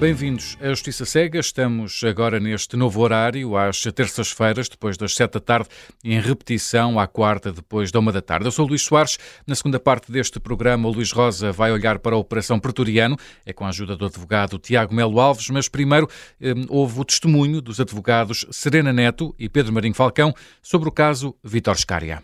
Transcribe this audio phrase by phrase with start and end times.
[0.00, 1.40] Bem-vindos à Justiça Cega.
[1.40, 5.68] Estamos agora neste novo horário, às terças-feiras, depois das sete da tarde,
[6.02, 8.46] em repetição à quarta, depois da uma da tarde.
[8.46, 9.18] Eu sou o Luís Soares.
[9.46, 13.52] Na segunda parte deste programa, o Luís Rosa vai olhar para a Operação Pretoriano, é
[13.52, 16.08] com a ajuda do advogado Tiago Melo Alves, mas primeiro
[16.40, 21.36] eh, houve o testemunho dos advogados Serena Neto e Pedro Marinho Falcão sobre o caso
[21.44, 22.22] Vitor Scária.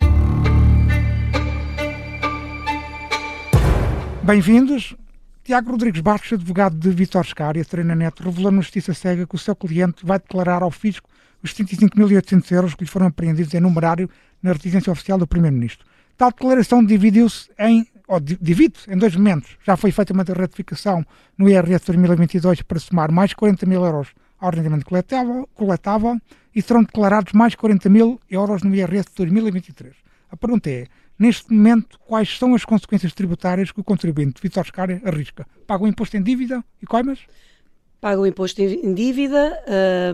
[4.23, 4.97] Bem-vindos.
[5.47, 9.39] Tiago Rodrigues Barros, advogado de Vitor Scária, Serena Neto, revelou na Justiça Cega que o
[9.39, 11.09] seu cliente vai declarar ao fisco
[11.41, 14.11] os 75.800 euros que lhe foram apreendidos em numerário
[14.43, 15.87] na residência oficial do Primeiro-Ministro.
[16.17, 19.57] Tal declaração dividiu-se em, ou divide-se em dois momentos.
[19.65, 21.07] Já foi feita uma retificação
[21.39, 24.09] no IRS 2022 para somar mais 40 mil euros
[24.41, 26.21] ao rendimento coletável, coletável
[26.57, 29.95] e serão declarados mais 40 mil euros no IRS 2023.
[30.29, 30.89] A pergunta é,
[31.19, 35.47] Neste momento, quais são as consequências tributárias que o contribuinte Vitor Scária arrisca?
[35.67, 37.21] Paga o imposto em dívida e coimas?
[38.01, 39.59] Paga o imposto em dívida,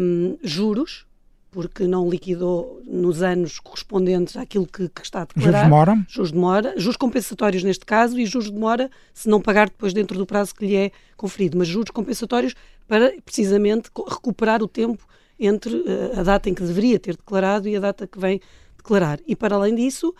[0.01, 1.05] hum, juros,
[1.51, 5.51] porque não liquidou nos anos correspondentes àquilo que, que está a declarar.
[5.51, 6.07] Juros de mora.
[6.09, 6.75] Juros de mora.
[6.79, 10.55] Juros compensatórios neste caso e juros de mora se não pagar depois dentro do prazo
[10.55, 11.59] que lhe é conferido.
[11.59, 12.55] Mas juros compensatórios
[12.89, 15.07] para, precisamente, recuperar o tempo
[15.39, 18.41] entre uh, a data em que deveria ter declarado e a data que vem
[18.77, 19.21] declarar.
[19.27, 20.15] E, para além disso,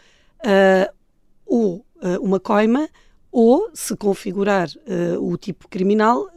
[0.45, 0.93] uh,
[1.47, 2.89] ou uh, uma coima,
[3.31, 6.29] ou, se configurar uh, o tipo criminal,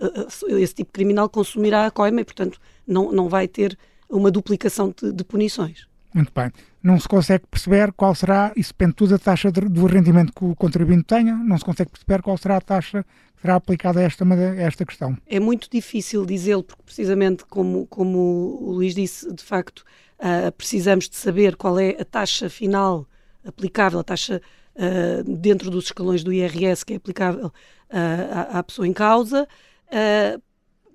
[0.47, 3.78] esse tipo criminal consumirá a coima e, portanto, não, não vai ter
[4.09, 5.88] uma duplicação de, de punições.
[6.16, 6.50] Muito bem.
[6.81, 10.45] Não se consegue perceber qual será, isso depende tudo da taxa de, do rendimento que
[10.45, 13.03] o contribuinte tenha, não se consegue perceber qual será a taxa
[13.36, 15.17] que será aplicada a esta, a esta questão.
[15.28, 19.84] É muito difícil dizê-lo, porque precisamente como, como o Luís disse, de facto,
[20.19, 23.06] uh, precisamos de saber qual é a taxa final
[23.46, 24.42] aplicável, a taxa
[24.76, 29.47] uh, dentro dos escalões do IRS que é aplicável uh, à, à, pessoa em causa.
[29.88, 30.42] Uh,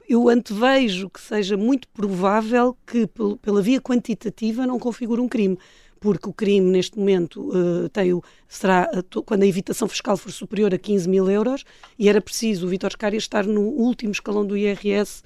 [0.09, 3.09] eu antevejo que seja muito provável que,
[3.41, 5.57] pela via quantitativa, não configure um crime
[6.01, 7.51] porque o crime neste momento
[7.93, 8.89] tem o, será
[9.27, 11.63] quando a evitação fiscal for superior a 15 mil euros
[11.99, 15.23] e era preciso o Vitor Scária estar no último escalão do IRS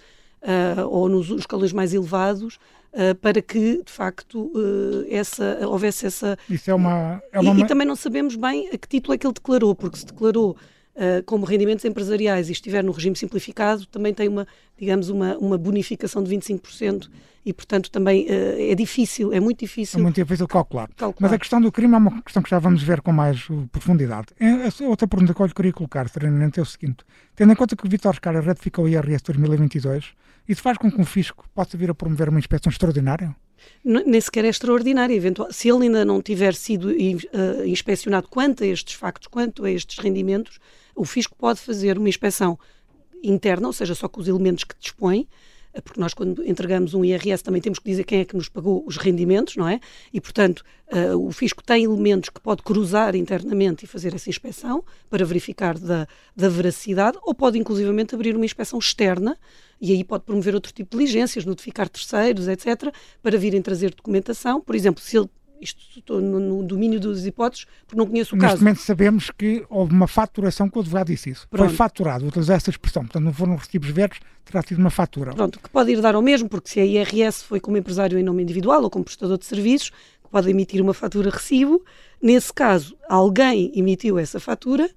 [0.90, 2.58] ou nos escalões mais elevados
[2.94, 6.38] Uh, para que, de facto, uh, essa, houvesse essa.
[6.48, 7.20] Isso é uma.
[7.32, 7.52] É uma...
[7.52, 10.06] E, e, também não sabemos bem a que título é que ele declarou, porque se
[10.06, 14.46] declarou uh, como rendimentos empresariais e estiver no regime simplificado, também tem uma,
[14.78, 17.10] digamos, uma, uma bonificação de 25%
[17.44, 19.98] e, portanto, também é difícil, é muito difícil.
[19.98, 20.88] É muito difícil calcular.
[20.96, 21.28] calcular.
[21.28, 24.28] Mas a questão do crime é uma questão que já vamos ver com mais profundidade.
[24.40, 26.98] A outra pergunta que eu lhe queria colocar, serenamente, é o seguinte:
[27.34, 30.14] tendo em conta que o Vitor Scara ratificou o IRS 2022
[30.48, 33.34] isso faz com que um fisco possa vir a promover uma inspeção extraordinária?
[33.82, 35.20] Nem sequer é extraordinária.
[35.50, 39.98] Se ele ainda não tiver sido uh, inspecionado quanto a estes factos, quanto a estes
[39.98, 40.58] rendimentos,
[40.94, 42.58] o fisco pode fazer uma inspeção
[43.22, 45.26] interna, ou seja, só com os elementos que dispõe,
[45.80, 48.84] porque nós quando entregamos um IRS também temos que dizer quem é que nos pagou
[48.86, 49.80] os rendimentos, não é?
[50.12, 54.84] E, portanto, uh, o fisco tem elementos que pode cruzar internamente e fazer essa inspeção
[55.10, 59.36] para verificar da, da veracidade, ou pode inclusivamente abrir uma inspeção externa
[59.80, 62.92] e aí pode promover outro tipo de diligências, notificar terceiros, etc.,
[63.22, 64.60] para virem trazer documentação.
[64.60, 65.28] Por exemplo, se ele
[65.60, 68.52] isto estou no, no, domínio das hipóteses, porque não conheço o Neste caso.
[68.54, 71.48] Neste momento sabemos que houve uma faturação, que o advogado disse isso.
[71.48, 71.68] Pronto.
[71.68, 73.02] Foi faturado, utilizar essa expressão.
[73.02, 75.32] Portanto, não foram recibos verdes, terá sido uma fatura.
[75.32, 78.22] Pronto, que pode ir dar ao mesmo, porque se a IRS foi como empresário em
[78.22, 79.90] nome individual ou como prestador de serviços,
[80.34, 81.84] pode emitir uma fatura recibo.
[82.20, 84.90] Nesse caso, alguém emitiu essa fatura,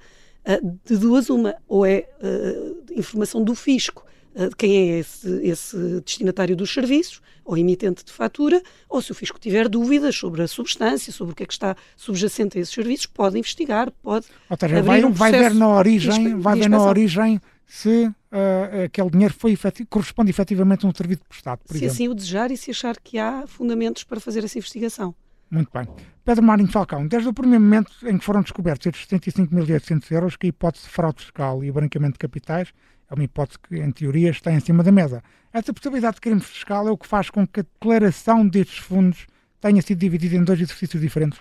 [0.44, 4.04] eh, de duas uma, ou é uh, informação do fisco
[4.46, 9.16] de quem é esse, esse destinatário dos serviços, ou emitente de fatura, ou se o
[9.16, 12.74] fisco tiver dúvidas sobre a substância, sobre o que é que está subjacente a esses
[12.74, 16.84] serviços, pode investigar, pode Ou seja, vai, um vai ver na origem, vai ver na
[16.84, 21.80] origem se uh, aquele dinheiro foi efetiv corresponde efetivamente a um serviço prestado, por se
[21.80, 21.94] exemplo.
[21.94, 25.14] assim o desejar e se achar que há fundamentos para fazer essa investigação.
[25.50, 25.88] Muito bem.
[26.26, 30.48] Pedro Marinho Falcão, desde o primeiro momento em que foram descobertos estes 75.800 euros, que
[30.48, 32.74] a hipótese de fraude fiscal e branqueamento de capitais
[33.10, 35.24] é uma hipótese que, em teoria, está em cima da mesa.
[35.54, 39.26] Essa possibilidade de crime fiscal é o que faz com que a declaração destes fundos
[39.62, 41.40] tenha sido dividida em dois exercícios diferentes?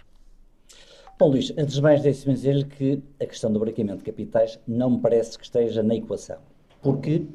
[1.19, 4.91] Bom, Luís, antes de mais, deixe-me dizer-lhe que a questão do branqueamento de capitais não
[4.91, 6.39] me parece que esteja na equação.
[6.83, 7.27] Porque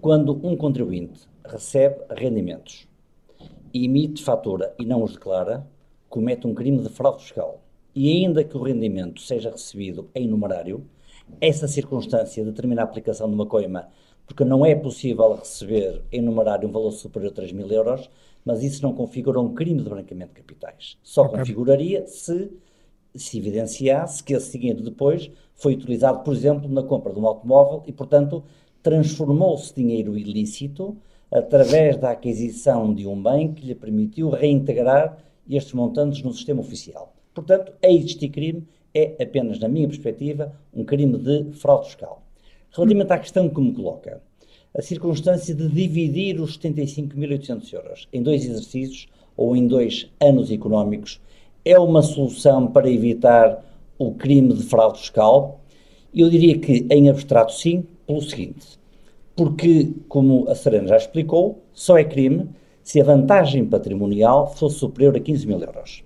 [0.00, 2.88] quando um contribuinte recebe rendimentos
[3.74, 5.66] e emite fatura e não os declara,
[6.16, 7.60] comete um crime de fraude fiscal.
[7.94, 10.82] E ainda que o rendimento seja recebido em numerário,
[11.42, 13.88] essa circunstância determina a aplicação de uma coima,
[14.26, 18.08] porque não é possível receber em numerário um valor superior a 3 mil euros,
[18.46, 20.96] mas isso não configura um crime de branqueamento de capitais.
[21.02, 21.40] Só okay.
[21.40, 22.50] configuraria se
[23.14, 27.82] se evidenciasse que esse dinheiro depois foi utilizado, por exemplo, na compra de um automóvel
[27.86, 28.44] e, portanto,
[28.82, 30.96] transformou-se dinheiro ilícito
[31.32, 35.16] através da aquisição de um bem que lhe permitiu reintegrar
[35.48, 37.14] estes montantes no sistema oficial.
[37.34, 42.22] Portanto, a existir crime é apenas, na minha perspectiva, um crime de fraude fiscal.
[42.70, 44.22] Relativamente à questão que me coloca,
[44.76, 51.20] a circunstância de dividir os 75.800 euros em dois exercícios ou em dois anos económicos
[51.64, 53.64] é uma solução para evitar
[53.98, 55.60] o crime de fraude fiscal?
[56.14, 58.78] Eu diria que, em abstrato, sim, pelo seguinte:
[59.34, 62.48] porque, como a Serena já explicou, só é crime
[62.86, 66.04] se a vantagem patrimonial fosse superior a 15 mil euros.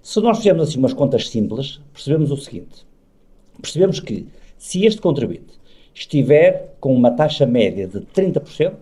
[0.00, 2.86] Se nós fizermos assim umas contas simples, percebemos o seguinte:
[3.60, 4.26] percebemos que
[4.56, 5.60] se este contribuinte
[5.92, 8.76] estiver com uma taxa média de 30%,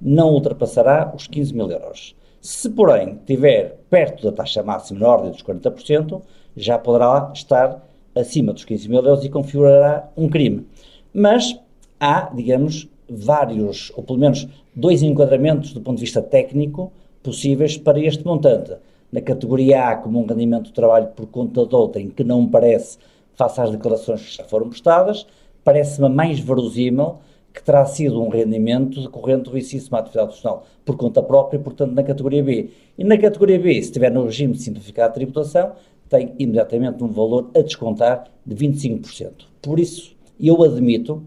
[0.00, 2.16] não ultrapassará os 15 mil euros.
[2.40, 6.22] Se, porém, estiver perto da taxa máxima na ordem dos 40%,
[6.56, 10.66] já poderá estar acima dos 15 mil euros e configurará um crime.
[11.12, 11.54] Mas
[12.00, 17.98] há, digamos, vários, ou pelo menos dois enquadramentos do ponto de vista técnico possíveis para
[18.00, 18.74] este montante.
[19.10, 22.98] Na categoria A, como um rendimento de trabalho por conta de outrem, que não parece,
[23.34, 25.26] face às declarações que já foram prestadas,
[25.64, 27.16] parece-me mais verosímil
[27.52, 31.58] que terá sido um rendimento decorrente do exercício de uma atividade profissional por conta própria,
[31.58, 32.70] portanto, na categoria B.
[32.96, 35.72] E na categoria B, se estiver no regime de simplificada tributação,
[36.08, 39.46] tem imediatamente um valor a descontar de 25%.
[39.60, 41.22] Por isso, eu admito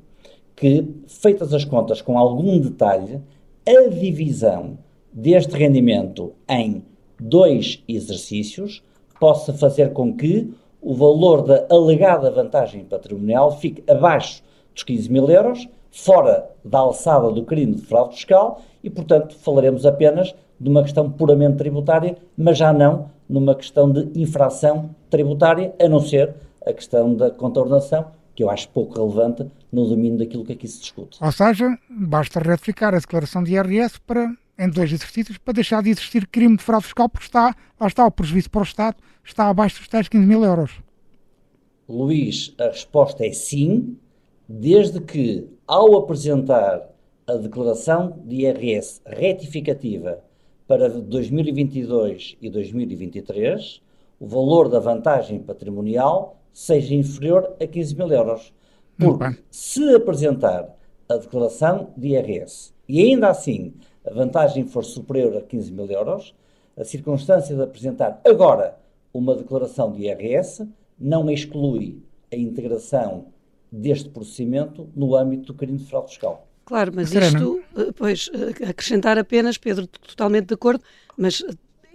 [0.62, 3.20] que, feitas as contas com algum detalhe,
[3.68, 4.78] a divisão
[5.12, 6.84] deste rendimento em
[7.20, 8.84] dois exercícios
[9.20, 15.28] possa fazer com que o valor da alegada vantagem patrimonial fique abaixo dos 15 mil
[15.32, 20.84] euros, fora da alçada do crime de fraude fiscal e, portanto, falaremos apenas de uma
[20.84, 26.72] questão puramente tributária, mas já não numa questão de infração tributária, a não ser a
[26.72, 28.06] questão da contornação,
[28.36, 31.18] que eu acho pouco relevante no domínio daquilo que aqui se discute.
[31.24, 35.90] Ou seja, basta retificar a declaração de IRS para, em dois exercícios para deixar de
[35.90, 39.50] existir crime de fraude fiscal, porque está, lá está o prejuízo para o Estado, está
[39.50, 40.72] abaixo dos tais 15 mil euros.
[41.88, 43.98] Luís, a resposta é sim,
[44.48, 46.90] desde que, ao apresentar
[47.28, 50.24] a declaração de IRS retificativa
[50.68, 53.82] para 2022 e 2023,
[54.20, 58.54] o valor da vantagem patrimonial seja inferior a 15 mil euros.
[58.98, 60.76] Porque se apresentar
[61.10, 63.74] a declaração de IRS e ainda assim
[64.06, 66.36] a vantagem for superior a 15 mil euros,
[66.78, 68.78] a circunstância de apresentar agora
[69.14, 70.68] uma declaração de IRS
[71.00, 72.02] não exclui
[72.32, 73.28] a integração
[73.72, 76.48] deste procedimento no âmbito do crime de fraude fiscal.
[76.66, 80.84] Claro, mas isto, eh, pois, eh, acrescentar apenas, Pedro, totalmente de acordo,
[81.18, 81.44] mas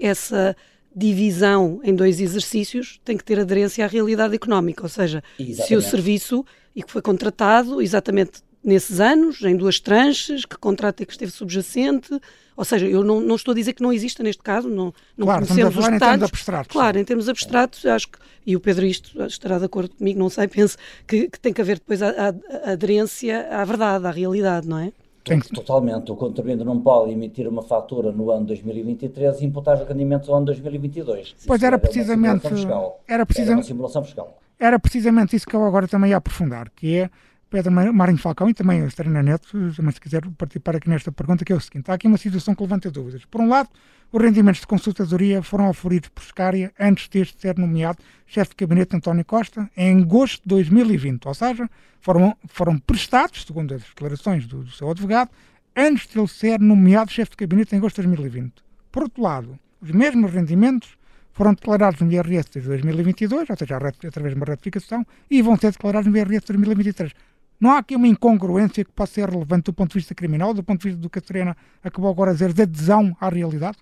[0.01, 0.57] essa
[0.97, 5.69] divisão em dois exercícios tem que ter aderência à realidade económica, ou seja, Exatamente.
[5.69, 11.03] se o serviço e que foi contratado exatamente nesses anos, em duas tranches, que contrato
[11.03, 12.19] é que esteve subjacente,
[12.57, 15.27] ou seja, eu não, não estou a dizer que não exista neste caso, não, não
[15.27, 15.95] claro, conhecemos os detalhes.
[15.95, 16.73] Em termos abstratos.
[16.73, 20.31] Claro, em termos abstratos, acho que, e o Pedro isto estará de acordo comigo, não
[20.31, 20.77] sei, penso
[21.07, 24.79] que, que tem que haver depois a, a, a aderência à verdade, à realidade, não
[24.79, 24.93] é?
[25.53, 26.13] Totalmente.
[26.13, 30.37] O contribuinte não pode emitir uma fatura no ano 2023 e imputar os rendimentos ao
[30.37, 31.35] ano 2022.
[31.47, 32.47] Pois era precisamente,
[33.09, 34.39] era, precisamente, era simulação fiscal.
[34.59, 37.11] Era precisamente isso que eu agora também ia aprofundar, que é
[37.57, 39.49] Pedro Marinho Falcão e também a Estarina Neto,
[39.83, 42.55] mas se quiser participar aqui nesta pergunta, que é o seguinte: há aqui uma situação
[42.55, 43.25] que levanta dúvidas.
[43.25, 43.71] Por um lado,
[44.13, 48.95] os rendimentos de consultadoria foram oferidos por Scária antes deste ser nomeado chefe de gabinete
[48.95, 54.63] António Costa, em agosto de 2020, ou seja, foram, foram prestados, segundo as declarações do,
[54.63, 55.31] do seu advogado,
[55.75, 58.53] antes de ele ser nomeado chefe de gabinete em agosto de 2020.
[58.93, 60.91] Por outro lado, os mesmos rendimentos
[61.33, 65.73] foram declarados no IRS de 2022, ou seja, através de uma ratificação, e vão ser
[65.73, 67.13] declarados no IRS de 2023.
[67.59, 70.63] Não há aqui uma incongruência que possa ser relevante do ponto de vista criminal, do
[70.63, 73.79] ponto de vista do que a Serena acabou agora a dizer, de adesão à realidade?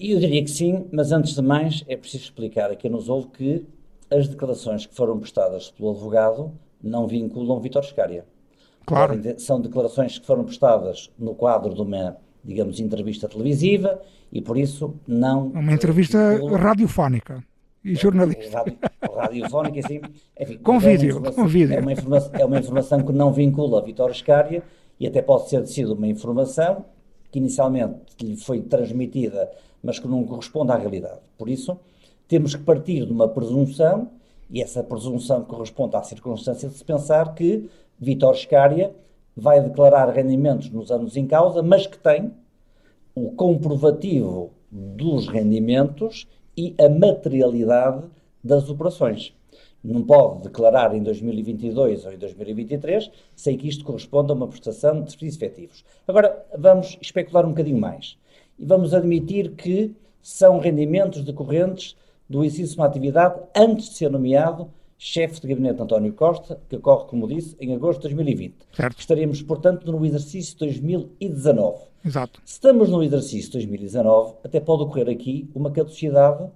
[0.00, 3.28] Eu diria que sim, mas antes de mais é preciso explicar a quem nos ouve
[3.28, 3.66] que
[4.10, 8.24] as declarações que foram prestadas pelo advogado não vinculam Vitor Scária.
[8.84, 9.20] Claro.
[9.38, 14.00] São declarações que foram prestadas no quadro de uma, digamos, entrevista televisiva
[14.32, 15.48] e por isso não.
[15.48, 16.56] Uma entrevista vinculam...
[16.56, 17.44] radiofónica
[17.86, 18.64] e jornalista.
[19.14, 20.00] radiofónica, assim.
[20.40, 21.74] Enfim, com é vídeo, com vídeo.
[21.74, 21.92] É uma,
[22.40, 24.62] é uma informação que não vincula a Vitória Scária
[24.98, 26.84] e até pode ser sido uma informação
[27.30, 29.50] que inicialmente lhe foi transmitida,
[29.82, 31.20] mas que não corresponde à realidade.
[31.38, 31.78] Por isso,
[32.26, 34.10] temos que partir de uma presunção,
[34.50, 38.94] e essa presunção corresponde à circunstância de se pensar que Vitor Scária
[39.36, 42.32] vai declarar rendimentos nos anos em causa, mas que tem
[43.14, 48.04] o comprovativo dos rendimentos e a materialidade
[48.42, 49.34] das operações.
[49.84, 55.02] não pode declarar em 2022 ou em 2023 sem que isto corresponda a uma prestação
[55.02, 55.84] de serviços efetivos.
[56.08, 58.18] Agora, vamos especular um bocadinho mais
[58.58, 61.96] e vamos admitir que são rendimentos decorrentes
[62.28, 66.76] do exercício de uma atividade antes de ser nomeado chefe de gabinete António Costa, que
[66.76, 68.54] ocorre, como disse, em agosto de 2020.
[68.72, 68.98] Certo.
[68.98, 71.78] Estaríamos, portanto, no exercício de 2019.
[72.06, 72.40] Exato.
[72.44, 76.48] Se estamos no exercício de 2019, até pode ocorrer aqui uma caducidade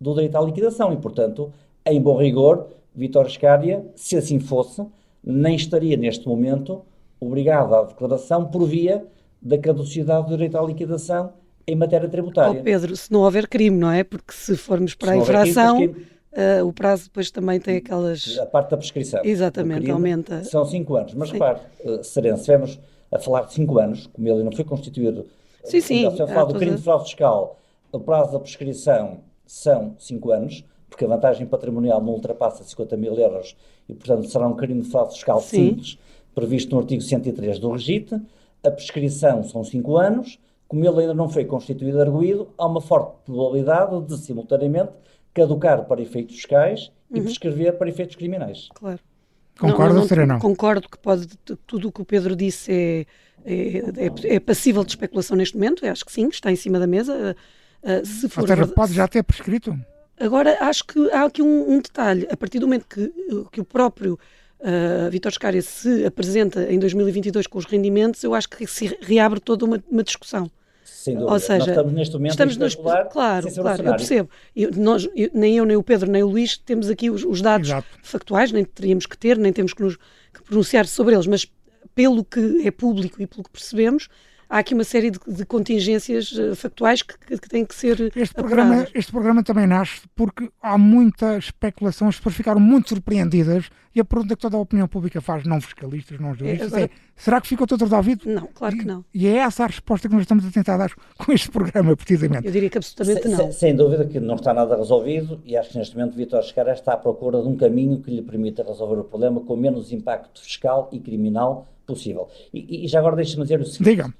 [0.00, 1.52] do direito à liquidação e, portanto,
[1.86, 4.84] em bom rigor, Vítor Escária, se assim fosse,
[5.22, 6.82] nem estaria neste momento
[7.20, 9.06] obrigado à declaração por via
[9.40, 11.32] da caducidade do direito à liquidação
[11.66, 12.60] em matéria tributária.
[12.60, 14.02] Oh, Pedro, se não houver crime, não é?
[14.02, 18.38] Porque se formos para Se a infração, crime, uh, o prazo depois também tem aquelas.
[18.38, 19.20] A parte da prescrição.
[19.24, 20.44] Exatamente, crime aumenta.
[20.44, 21.14] São 5 anos.
[21.14, 21.34] Mas Sim.
[21.34, 25.26] repare, uh, Sereno, se estivermos a falar de 5 anos, como ele não foi constituído.
[25.64, 27.58] Sim, sim, Se a falar há do crime de fraude fiscal,
[27.92, 33.14] o prazo da prescrição são 5 anos, porque a vantagem patrimonial não ultrapassa 50 mil
[33.14, 33.56] euros
[33.88, 35.68] e, portanto, será um crime de fraude fiscal Sim.
[35.70, 35.98] simples,
[36.34, 38.20] previsto no artigo 103 do Regite.
[38.64, 40.38] A prescrição são 5 anos.
[40.68, 44.90] Como ele ainda não foi constituído arguído, há uma forte probabilidade de, simultaneamente,
[45.32, 47.18] caducar para efeitos fiscais Uhum.
[47.18, 48.68] e prescrever para efeitos criminais.
[48.74, 48.98] Claro.
[49.58, 50.38] Concorda, Não, não, Serena?
[50.38, 51.26] Concordo que pode,
[51.66, 53.06] tudo o que o Pedro disse é,
[53.44, 53.78] é,
[54.30, 56.86] é- é passível de especulação neste momento, eu acho que sim, está em cima da
[56.86, 57.34] mesa.
[57.82, 59.78] Uh, se for verdade- pode já ter prescrito.
[60.18, 62.26] Agora, acho que há aqui um, um detalhe.
[62.30, 63.12] A partir do momento que,
[63.52, 64.18] que o próprio
[64.60, 69.38] uh, Vítor Scária se apresenta em 2022 com os rendimentos, eu acho que se reabre
[69.40, 70.50] toda uma, uma discussão.
[70.86, 71.32] Sem dúvida.
[71.32, 73.08] Ou seja, Nós estamos neste momento Estamos a nos, claro,
[73.48, 74.30] um claro, eu percebo.
[74.54, 77.42] Eu- nós, eu- nem eu, nem o Pedro, nem o Luís temos aqui os, os
[77.42, 77.88] dados Exato.
[78.02, 81.46] factuais, nem teríamos que ter, nem temos que nos que pronunciar sobre eles, mas
[81.94, 84.08] pelo que é público e pelo que percebemos,
[84.48, 88.12] há aqui uma série de, de contingências eh, factuais que, que- que têm que ser
[88.16, 88.92] Este programa, apuradas.
[88.94, 94.04] este programa também nasce porque há muita especulação, as pessoas ficaram muito surpreendidas e a
[94.04, 97.48] pergunta que toda a opinião pública faz, não fiscalistas, não juristas, é, agora- será que
[97.48, 98.28] ficou tudo resolvido?
[98.30, 99.04] Não, claro que não.
[99.14, 102.46] E é essa a resposta que nós estamos a tentar dar com este programa, precisamente.
[102.46, 103.52] Eu diria que absolutamente Se- não.
[103.52, 106.72] se- sem dúvida que não está nada resolvido e acho que neste momento Vítor Escara
[106.72, 109.90] está à procura de um caminho que lhe permita resolver o problema com o menos
[109.92, 112.28] impacto fiscal e criminal possível.
[112.52, 113.90] E, e já agora deixe-me dizer o seguinte.
[113.90, 114.12] Diga.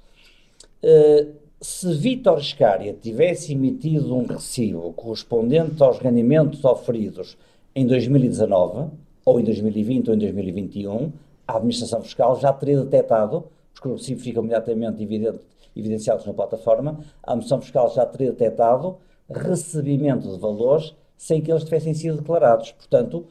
[0.83, 7.35] Uh, se Vítor Escária tivesse emitido um recibo correspondente aos rendimentos oferidos
[7.75, 8.91] em 2019,
[9.25, 11.11] ou em 2020 ou em 2021,
[11.47, 15.39] a Administração Fiscal já teria detectado, porque os recibos ficam imediatamente evidente-
[15.75, 18.97] evidenciados na plataforma, a Administração Fiscal já teria detectado
[19.29, 22.71] recebimento de valores sem que eles tivessem sido declarados.
[22.71, 23.25] Portanto,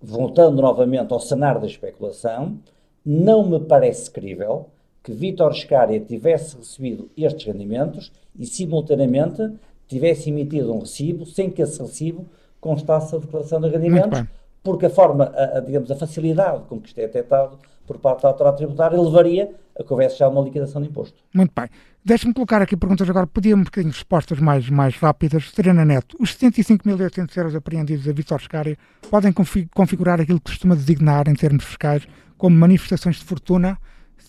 [0.00, 2.58] voltando novamente ao cenário da especulação,
[3.04, 4.66] não me parece crível
[5.04, 9.52] que Vítor Escária tivesse recebido estes rendimentos e, simultaneamente,
[9.86, 12.26] tivesse emitido um recibo sem que esse recibo
[12.60, 14.24] constasse a declaração de rendimentos,
[14.62, 18.22] porque a forma, a, a, digamos, a facilidade com que isto é detectado por parte
[18.22, 21.18] da autoridade tributária levaria a que houvesse já uma liquidação de imposto.
[21.34, 21.68] Muito bem.
[22.02, 25.50] Deixe-me colocar aqui perguntas agora, um bocadinho de respostas mais, mais rápidas.
[25.50, 28.78] Serena Neto, os 75.800 euros apreendidos a Vítor Scária
[29.10, 32.06] podem confi- configurar aquilo que costuma designar, em termos fiscais,
[32.38, 33.78] como manifestações de fortuna?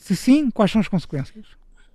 [0.05, 1.45] Se sim, quais são as consequências?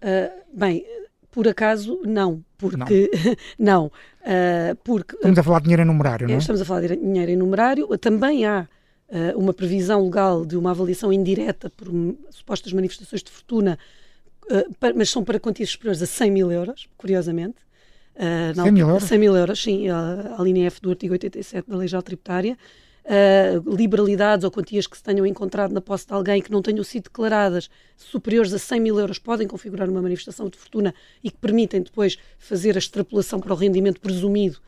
[0.02, 0.85] Ah, bem,
[1.31, 2.45] por acaso, não.
[2.59, 3.09] Porque,
[3.57, 3.90] não.
[4.25, 6.38] Ah, porque Estamos a falar de dinheiro em numerário, não é?
[6.38, 7.87] Estamos a falar de dinheiro em numerário.
[7.99, 8.67] Também há
[9.09, 11.87] uh, uma previsão legal de uma avaliação indireta por
[12.31, 13.79] supostas manifestações de fortuna,
[14.50, 17.59] uh, pa- mas são para quantias superiores a 100 mil euros, curiosamente.
[18.17, 19.05] Uh, na 100 mil euros?
[19.05, 22.59] 100 mil euros, sim, a, a linha F do artigo 87 da Lei Geral Tributária.
[23.02, 26.85] Uh, liberalidades ou quantias que se tenham encontrado na posse de alguém que não tenham
[26.85, 31.37] sido declaradas superiores a 100 mil euros podem configurar uma manifestação de fortuna e que
[31.38, 34.59] permitem depois fazer a extrapolação para o rendimento presumido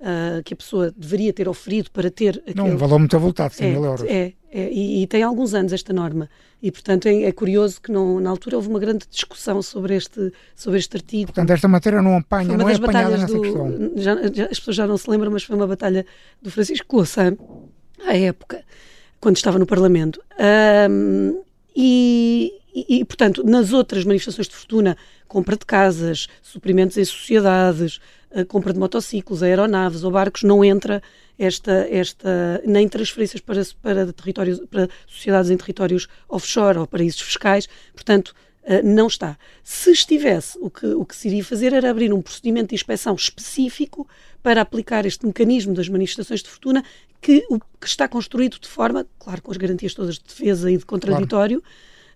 [0.00, 2.74] uh, que a pessoa deveria ter oferido para ter Não, aquele...
[2.74, 4.06] um valor muito avultado, 100 é, mil euros.
[4.08, 6.28] É, é, e, e tem alguns anos esta norma.
[6.62, 10.32] E, portanto, é, é curioso que não, na altura houve uma grande discussão sobre este,
[10.54, 11.26] sobre este artigo.
[11.26, 13.40] Portanto, esta matéria não apanha, não é apanhada nessa do.
[13.40, 13.92] questão.
[13.96, 16.04] já- já- as pessoas já não se lembram, mas foi uma batalha
[16.40, 17.36] do Francisco Louçã,
[18.06, 18.64] à época,
[19.20, 20.20] quando estava no Parlamento.
[20.38, 21.40] Ahm,
[21.74, 28.00] e, e, e, portanto, nas outras manifestações de fortuna, compra de casas, suprimentos em sociedades,
[28.34, 31.02] a compra de motociclos, aeronaves ou barcos, não entra
[31.38, 37.68] esta, esta nem transferências para, para, territórios, para sociedades em territórios offshore ou paraísos fiscais.
[37.94, 38.34] Portanto,
[38.84, 39.36] não está.
[39.64, 43.14] Se estivesse, o que, o que se iria fazer era abrir um procedimento de inspeção
[43.14, 44.06] específico
[44.42, 46.84] para aplicar este mecanismo das manifestações de fortuna
[47.20, 50.76] que, o, que está construído de forma, claro, com as garantias todas de defesa e
[50.76, 51.62] de contraditório,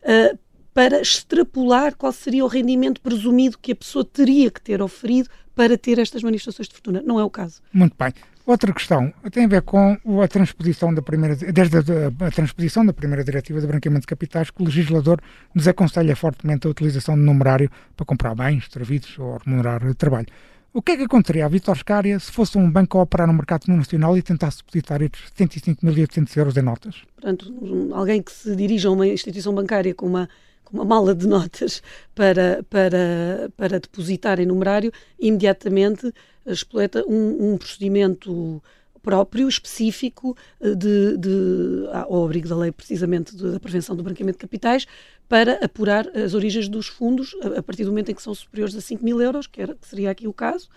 [0.03, 0.39] uh,
[0.77, 5.79] para extrapolar qual seria o rendimento presumido que a pessoa teria que ter oferido para
[5.79, 7.01] ter estas manifestações de fortuna.
[7.03, 7.63] Não é o caso.
[7.73, 8.13] Muito bem.
[8.45, 12.93] Outra questão tem a ver com a transposição da primeira, desde a, a, transposição da
[12.93, 15.19] primeira diretiva de branqueamento de capitais, que o legislador
[15.55, 20.27] desaconselha fortemente a utilização de numerário para comprar bens, serviços ou remunerar trabalho.
[20.75, 23.33] O que é que aconteceria à Vitor Scária se fosse um banco a operar no
[23.33, 26.97] mercado nacional e tentasse depositar estes 75.800 euros em notas?
[27.15, 27.51] Portanto,
[27.95, 30.29] alguém que se dirija a uma instituição bancária com uma
[30.67, 31.83] com uma mala de notas
[32.15, 36.13] para, para, para depositar em numerário, imediatamente
[36.45, 38.63] espoleta um, um procedimento
[39.07, 44.43] próprio, específico, eh, de, de, ao abrigo da lei precisamente da prevenção do branqueamento de
[44.43, 44.85] capitais,
[45.29, 48.75] para apurar as origens dos fundos a, a, partir do momento em que são superiores
[48.75, 50.69] a 5 mil euros, que, era, que seria aqui o caso,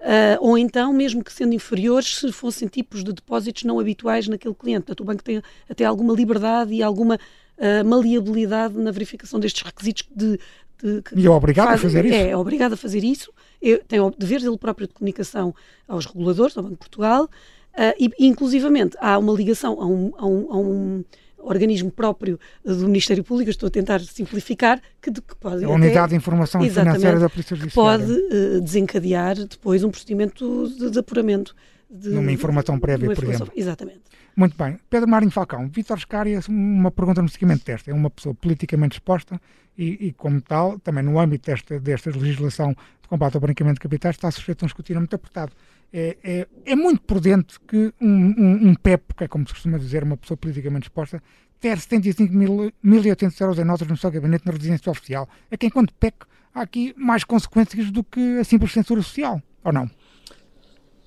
[0.00, 4.54] uh, ou então, mesmo que sendo inferiores, se fossem tipos de depósitos não habituais naquele
[4.54, 4.82] cliente.
[4.82, 7.18] Portanto, o banco tem até alguma liberdade e alguma
[7.58, 10.38] uh, maleabilidade na verificação destes requisitos de,
[10.82, 12.14] de, e é obrigado faz, a fazer isso?
[12.14, 13.32] É, é obrigado a fazer isso.
[13.62, 15.54] Eu, tem o dever dele próprio de comunicação
[15.88, 20.26] aos reguladores, ao Banco de Portugal, uh, e inclusivamente há uma ligação a um, a
[20.26, 21.04] um, a um
[21.38, 25.64] organismo próprio do Ministério Público, estou a tentar simplificar, que, que pode...
[25.64, 28.06] A Unidade de Informação Financeira da Polícia Judiciária.
[28.06, 31.54] Pode uh, desencadear depois um procedimento de, de apuramento.
[31.94, 33.52] De, Numa informação prévia, por exemplo.
[33.54, 34.00] Exatamente.
[34.34, 34.80] Muito bem.
[34.90, 37.92] Pedro Marinho Falcão, Vítor Scária, uma pergunta no seguimento desta.
[37.92, 39.40] É uma pessoa politicamente exposta
[39.78, 42.70] e, e como tal, também no âmbito desta, desta legislação
[43.00, 45.52] de combate ao branqueamento de capitais, está sujeito a um escrutínio muito apertado.
[45.92, 49.78] É, é, é, muito prudente que um, um, um, PEP, que é como se costuma
[49.78, 51.22] dizer, uma pessoa politicamente exposta,
[51.60, 55.28] ter 75.800 euros em notas no seu gabinete na residência oficial.
[55.48, 56.16] É que enquanto PEC
[56.52, 59.88] há aqui mais consequências do que a simples censura social, ou não?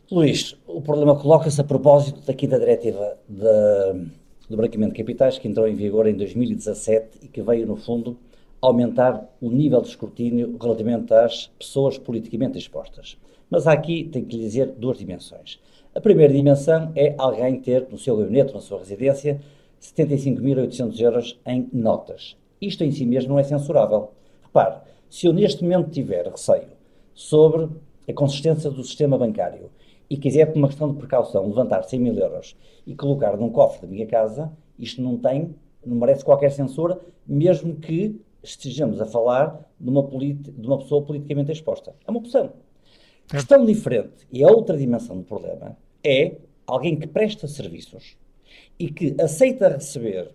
[0.09, 4.07] Luís, o problema coloca-se a propósito daqui da diretiva de,
[4.49, 8.17] do branqueamento de capitais que entrou em vigor em 2017 e que veio, no fundo,
[8.61, 13.17] aumentar o nível de escrutínio relativamente às pessoas politicamente expostas.
[13.49, 15.59] Mas aqui tem que lhe dizer duas dimensões.
[15.93, 19.41] A primeira dimensão é alguém ter no seu gabinete, na sua residência,
[19.81, 22.37] 75.800 euros em notas.
[22.61, 24.11] Isto em si mesmo não é censurável.
[24.41, 24.75] Repare,
[25.09, 26.69] se eu neste momento tiver receio
[27.13, 27.67] sobre
[28.07, 29.69] a consistência do sistema bancário
[30.09, 33.81] e quiser, por uma questão de precaução, levantar 100 mil euros e colocar num cofre
[33.81, 39.59] da minha casa, isto não tem, não merece qualquer censura, mesmo que estejamos a falar
[39.79, 41.93] de uma, de uma pessoa politicamente exposta.
[42.07, 42.51] É uma opção.
[43.29, 48.17] A questão diferente, e a outra dimensão do problema, é alguém que presta serviços
[48.79, 50.31] e que aceita receber,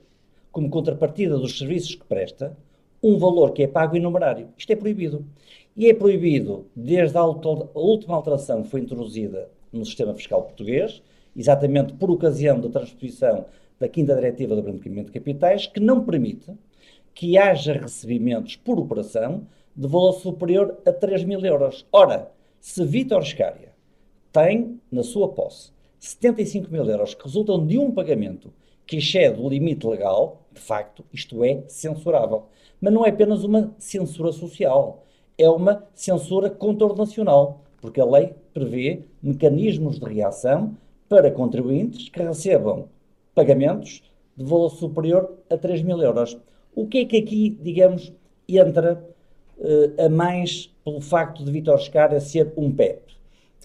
[0.50, 2.54] como contrapartida dos serviços que presta,
[3.02, 4.48] um valor que é pago em numerário.
[4.56, 5.24] Isto é proibido.
[5.74, 11.02] E é proibido desde a, última alteração que foi introduzida no sistema fiscal português,
[11.36, 13.46] exatamente por ocasião da transposição
[13.78, 16.52] da quinta diretiva do branqueamento de capitais, que não permite
[17.14, 21.86] que haja recebimentos por operação de valor superior a 3 mil euros.
[21.90, 22.30] Ora,
[22.60, 23.72] se Vítor Scária
[24.30, 28.52] tem na sua posse 75 mil euros que resultam de um pagamento
[28.86, 32.46] que excede o limite legal, de facto, isto é censurável.
[32.80, 35.04] Mas não é apenas uma censura social,
[35.38, 40.74] é uma censura contornacional, porque a lei prevê mecanismos de reação
[41.08, 42.88] para contribuintes que recebam
[43.34, 44.02] pagamentos
[44.36, 46.38] de valor superior a 3 mil euros.
[46.74, 48.12] O que é que aqui, digamos,
[48.48, 49.04] entra
[49.58, 53.02] uh, a mais pelo facto de Vitor Scara ser um PEP?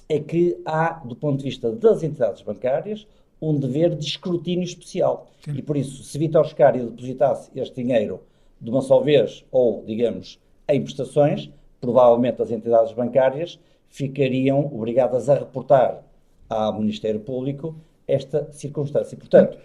[0.10, 3.08] É que há, do ponto de vista das entidades bancárias,
[3.42, 5.28] um dever de escrutínio especial.
[5.46, 5.52] Sim.
[5.58, 8.22] E por isso, se Vitor Scara depositasse este dinheiro
[8.60, 15.36] de uma só vez ou, digamos, em prestações, provavelmente as entidades bancárias ficariam obrigadas a
[15.36, 16.04] reportar
[16.50, 17.76] ao Ministério Público
[18.08, 19.18] esta circunstância.
[19.18, 19.58] Portanto,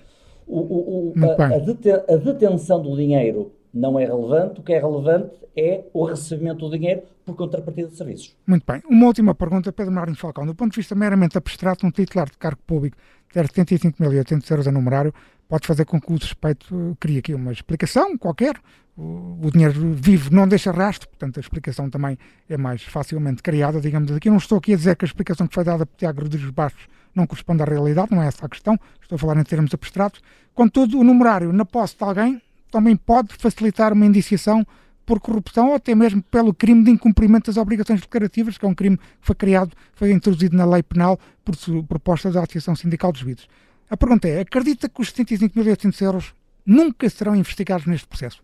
[0.46, 4.78] o, o, a, a, deten a, detenção do dinheiro não é relevante, o que é
[4.78, 8.36] relevante é o recebimento do dinheiro por contrapartida de serviços.
[8.46, 8.82] Muito bem.
[8.88, 10.46] Uma última pergunta, Pedro Marinho Falcão.
[10.46, 12.96] Do ponto de vista meramente abstrato, um titular de cargo público
[13.32, 15.14] ter 75.800 euros a numerário
[15.48, 18.56] pode fazer com que o suspeito crie aqui uma explicação qualquer.
[18.96, 23.80] O, o dinheiro vivo não deixa rastro, portanto a explicação também é mais facilmente criada,
[23.80, 24.28] digamos aqui.
[24.28, 26.86] Não estou aqui a dizer que a explicação que foi dada por Tiago Rodrigues Bastos
[27.14, 30.20] não corresponde à realidade, não é essa a questão, estou a falar em termos abstratos.
[30.54, 34.66] Contudo, o numerário na posse de alguém também pode facilitar uma indiciação
[35.04, 38.74] por corrupção ou até mesmo pelo crime de incumprimento das obrigações declarativas, que é um
[38.74, 41.54] crime que foi criado, foi introduzido na lei penal por
[41.84, 43.46] proposta da Associação Sindical dos Vidros.
[43.90, 48.42] A pergunta é: acredita que os 75.800 euros nunca serão investigados neste processo?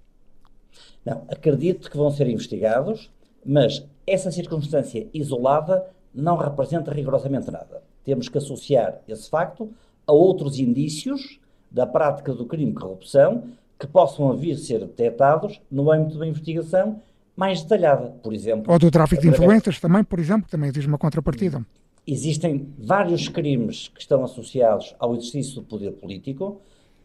[1.04, 3.10] Não, acredito que vão ser investigados,
[3.46, 7.82] mas essa circunstância isolada não representa rigorosamente nada.
[8.04, 9.70] Temos que associar esse facto
[10.06, 13.44] a outros indícios da prática do crime de corrupção
[13.78, 17.00] que possam vir a ser detectados no âmbito da investigação
[17.36, 18.72] mais detalhada, por exemplo.
[18.72, 21.64] Ou do tráfico de influências também, por exemplo, que também exige uma contrapartida.
[22.04, 26.60] Existem vários crimes que estão associados ao exercício do poder político,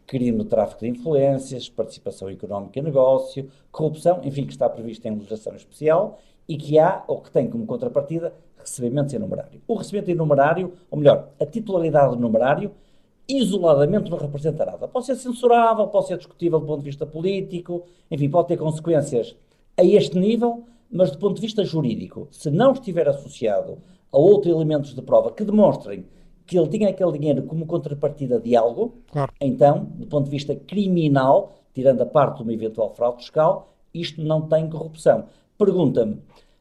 [0.06, 5.12] crime de tráfico de influências, participação económica em negócio, corrupção, enfim, que está previsto em
[5.12, 9.60] legislação especial e que há, ou que tem como contrapartida, recebimentos em numerário.
[9.68, 12.72] O recebimento em numerário, ou melhor, a titularidade do numerário,
[13.28, 14.86] isoladamente não representa nada.
[14.86, 19.34] Pode ser censurável, pode ser discutível do ponto de vista político, enfim, pode ter consequências
[19.76, 23.78] a este nível, mas do ponto de vista jurídico, se não estiver associado
[24.12, 26.04] a outros elementos de prova que demonstrem
[26.46, 29.32] que ele tinha aquele dinheiro como contrapartida de algo, claro.
[29.40, 34.20] então, do ponto de vista criminal, tirando a parte de uma eventual fraude fiscal, isto
[34.22, 35.24] não tem corrupção.
[35.56, 36.18] Pergunta-me,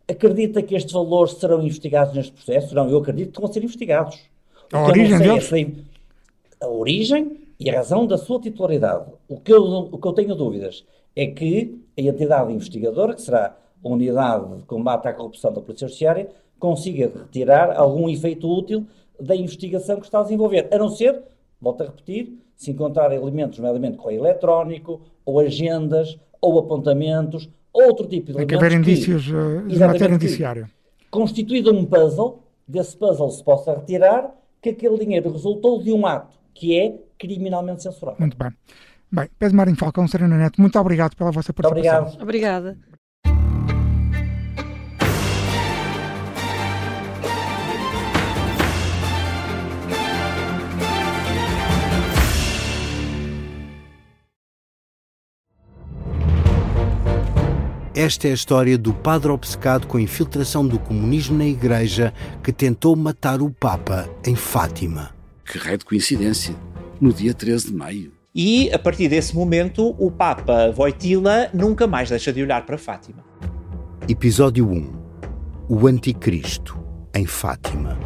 [0.08, 2.73] acredita que estes valores serão investigados neste processo?
[2.73, 4.19] Não, eu acredito que vão ser investigados.
[4.71, 5.52] A origem deles?
[6.63, 9.12] A origem e a razão da sua titularidade.
[9.28, 13.58] O que, eu, o que eu tenho dúvidas é que a entidade investigadora, que será
[13.84, 18.86] a Unidade de Combate à Corrupção da Polícia Judiciária, consiga retirar algum efeito útil
[19.19, 20.69] da investigação que está a desenvolver.
[20.71, 21.21] A não ser,
[21.62, 28.28] volto a repetir, se encontrar elementos, nomeadamente correio eletrónico, ou agendas, ou apontamentos, outro tipo
[28.28, 30.71] de Tem que haver indícios uh, de matéria indiciária.
[31.12, 36.42] Constituído um puzzle, desse puzzle se possa retirar que aquele dinheiro resultou de um ato
[36.54, 38.18] que é criminalmente censurado.
[38.20, 38.52] Muito bem.
[39.12, 42.02] Bem, Pedro Marinho Falcão, Serena Neto, muito obrigado pela vossa participação.
[42.04, 42.68] Muito obrigado.
[42.74, 42.94] Obrigada.
[57.96, 62.12] Esta é a história do padre obcecado com a infiltração do comunismo na Igreja
[62.44, 65.23] que tentou matar o Papa em Fátima.
[65.45, 66.56] Que raio de coincidência!
[67.01, 68.13] No dia 13 de maio.
[68.34, 73.23] E, a partir desse momento, o Papa Voitila nunca mais deixa de olhar para Fátima.
[74.08, 74.93] Episódio 1
[75.69, 76.79] O Anticristo,
[77.13, 77.97] em Fátima.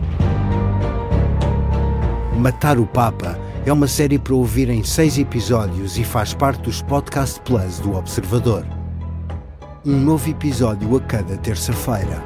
[2.38, 6.82] Matar o Papa é uma série para ouvir em seis episódios e faz parte dos
[6.82, 8.66] Podcast Plus do Observador.
[9.86, 12.22] Um novo episódio a cada terça-feira.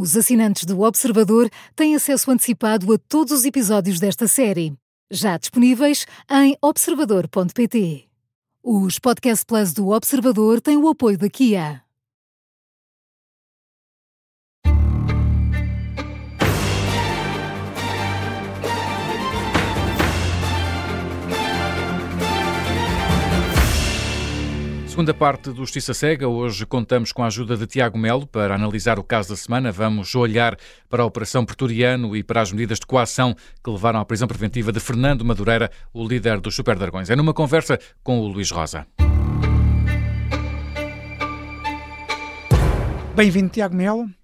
[0.00, 4.72] Os assinantes do Observador têm acesso antecipado a todos os episódios desta série,
[5.10, 8.04] já disponíveis em observador.pt.
[8.62, 11.82] Os Podcast Plus do Observador têm o apoio da Kia.
[24.98, 26.26] Segunda parte do Justiça Cega.
[26.26, 29.70] Hoje contamos com a ajuda de Tiago Melo para analisar o caso da semana.
[29.70, 30.56] Vamos olhar
[30.88, 33.32] para a Operação Pretoriano e para as medidas de coação
[33.62, 37.10] que levaram à prisão preventiva de Fernando Madureira, o líder dos Super Dragões.
[37.10, 38.88] É numa conversa com o Luís Rosa.
[43.14, 44.17] Bem-vindo, Tiago Melo.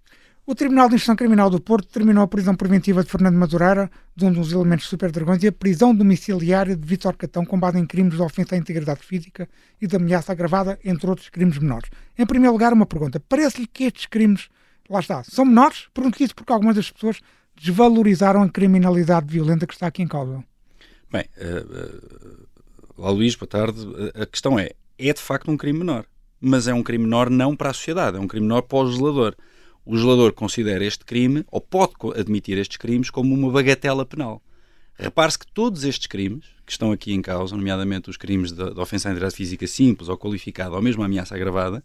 [0.46, 4.26] O Tribunal de Instrução Criminal do Porto determinou a prisão preventiva de Fernando Madureira, de
[4.26, 7.86] um dos elementos Super Dragões, e a prisão domiciliária de Vítor Catão com base em
[7.86, 9.48] crimes de ofensa à integridade física
[9.80, 11.88] e de ameaça agravada, entre outros crimes menores.
[12.18, 13.18] Em primeiro lugar, uma pergunta.
[13.26, 14.50] Parece-lhe que estes crimes,
[14.90, 15.86] lá está, são menores?
[15.94, 17.22] Pergunto isso porque algumas das pessoas
[17.58, 20.44] desvalorizaram a criminalidade violenta que está aqui em causa.
[21.10, 23.80] Bem, uh, uh, Luís, boa tarde.
[24.14, 26.04] A questão é, é de facto um crime menor,
[26.38, 28.82] mas é um crime menor não para a sociedade, é um crime menor para o
[28.82, 29.34] legislador
[29.84, 34.42] o legislador considera este crime, ou pode admitir estes crimes, como uma bagatela penal.
[34.96, 38.80] Repare-se que todos estes crimes que estão aqui em causa, nomeadamente os crimes de, de
[38.80, 41.82] ofensa à integridade física simples ou qualificada, ou mesmo a ameaça agravada,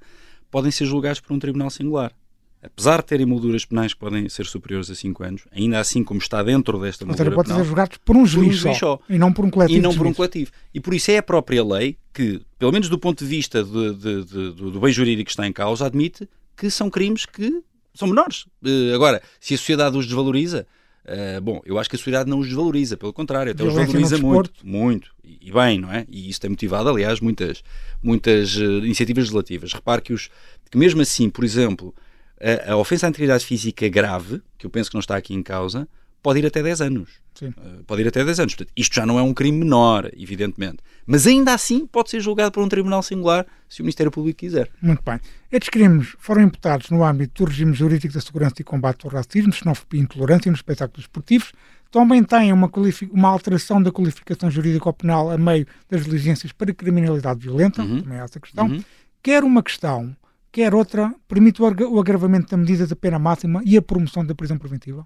[0.50, 2.14] podem ser julgados por um tribunal singular.
[2.62, 6.20] Apesar de terem molduras penais que podem ser superiores a 5 anos, ainda assim como
[6.20, 9.00] está dentro desta moldura seja, pode ser julgados por um juiz, por um juiz só,
[9.10, 9.80] e não por um coletivo.
[9.80, 10.52] E não por um coletivo.
[10.74, 13.94] E por isso é a própria lei que, pelo menos do ponto de vista de,
[13.96, 18.46] de, do bem jurídico que está em causa, admite que são crimes que são menores.
[18.64, 20.66] Uh, agora, se a sociedade os desvaloriza,
[21.06, 23.88] uh, bom, eu acho que a sociedade não os desvaloriza, pelo contrário, até Violência os
[23.88, 26.06] valoriza muito, muito, e, e, bem, não é?
[26.10, 27.64] E isso tem motivado, aliás, muitas,
[28.02, 29.74] muitas uh, iniciativas legislativas.
[29.74, 30.30] Repare que, os,
[30.70, 31.94] que mesmo assim, por exemplo,
[32.40, 35.44] a, a ofensa à integridade física grave, que eu penso que não está aqui em
[35.44, 35.88] causa,
[36.22, 37.10] pode ir até 10 anos.
[37.40, 37.54] Sim.
[37.88, 38.54] pode ir até 10 anos.
[38.54, 40.80] Portanto, isto já não é um crime menor, evidentemente.
[41.08, 44.70] Mas ainda assim pode ser julgado por um tribunal singular se o Ministério Público quiser.
[44.82, 45.20] Muito bem.
[45.50, 49.54] Estes crimes foram imputados no âmbito do regime jurídico da segurança e combate ao racismo,
[49.54, 51.54] xenofobia e intolerância nos espetáculos esportivos.
[51.90, 52.70] Também têm uma,
[53.12, 58.02] uma alteração da qualificação jurídico-penal a meio das diligências para criminalidade violenta, uhum.
[58.02, 58.68] também é essa questão.
[58.68, 58.84] Uhum.
[59.24, 60.16] Quer uma questão,
[60.52, 64.58] quer outra, permite o agravamento da medida da pena máxima e a promoção da prisão
[64.58, 65.06] preventiva?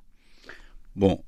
[0.96, 1.24] Bom,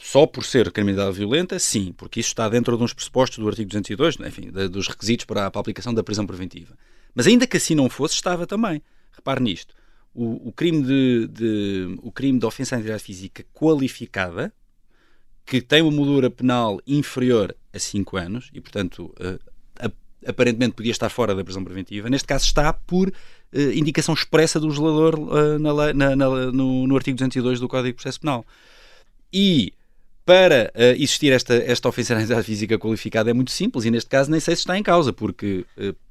[0.00, 3.68] só por ser criminalidade violenta, sim, porque isso está dentro de uns pressupostos do artigo
[3.68, 6.76] 202, enfim, de, dos requisitos para a, para a aplicação da prisão preventiva.
[7.14, 8.82] Mas ainda que assim não fosse, estava também.
[9.12, 9.74] Repare nisto.
[10.14, 14.52] O, o, crime de, de, o crime de ofensa à integridade física qualificada,
[15.44, 19.49] que tem uma moldura penal inferior a 5 anos, e portanto uh,
[20.26, 24.66] aparentemente podia estar fora da prisão preventiva, neste caso está por uh, indicação expressa do
[24.66, 28.44] legislador uh, na, na, na, no, no artigo 202 do Código de Processo Penal.
[29.32, 29.72] E
[30.24, 34.40] para uh, existir esta, esta ofensividade física qualificada é muito simples e neste caso nem
[34.40, 35.64] sei se está em causa, porque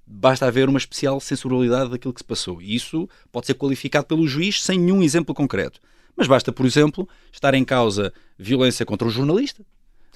[0.06, 2.62] basta haver uma especial sensibilidade daquilo que se passou.
[2.62, 5.80] E isso pode ser qualificado pelo juiz sem nenhum exemplo concreto.
[6.18, 9.64] Mas basta, por exemplo, estar em causa violência contra um jornalista,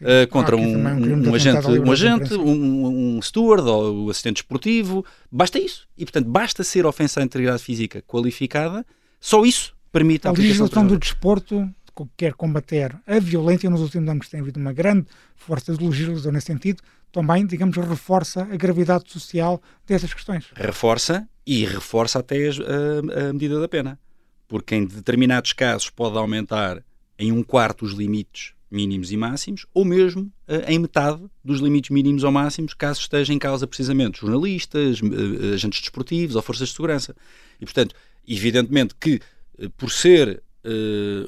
[0.01, 5.06] uh, contra um, um, um agente, um, agente um, um steward ou um assistente esportivo.
[5.32, 5.88] Basta isso.
[5.97, 8.86] E, portanto, basta ser ofensa à integridade física qualificada.
[9.19, 11.69] Só isso permite a, a legislação do desporto
[12.17, 16.47] quer combater a violência, nos últimos anos tem havido uma grande força de legislação nesse
[16.47, 20.47] sentido, também, digamos, reforça a gravidade social dessas questões.
[20.56, 23.99] Reforça e reforça até a, a medida da pena.
[24.47, 26.84] Porque em determinados casos pode aumentar
[27.17, 31.91] em um quarto os limites mínimos e máximos, ou mesmo uh, em metade dos limites
[31.91, 36.75] mínimos ou máximos, caso esteja em causa precisamente jornalistas, uh, agentes desportivos ou forças de
[36.75, 37.15] segurança.
[37.62, 37.95] E, portanto,
[38.27, 39.21] evidentemente que,
[39.59, 40.41] uh, por ser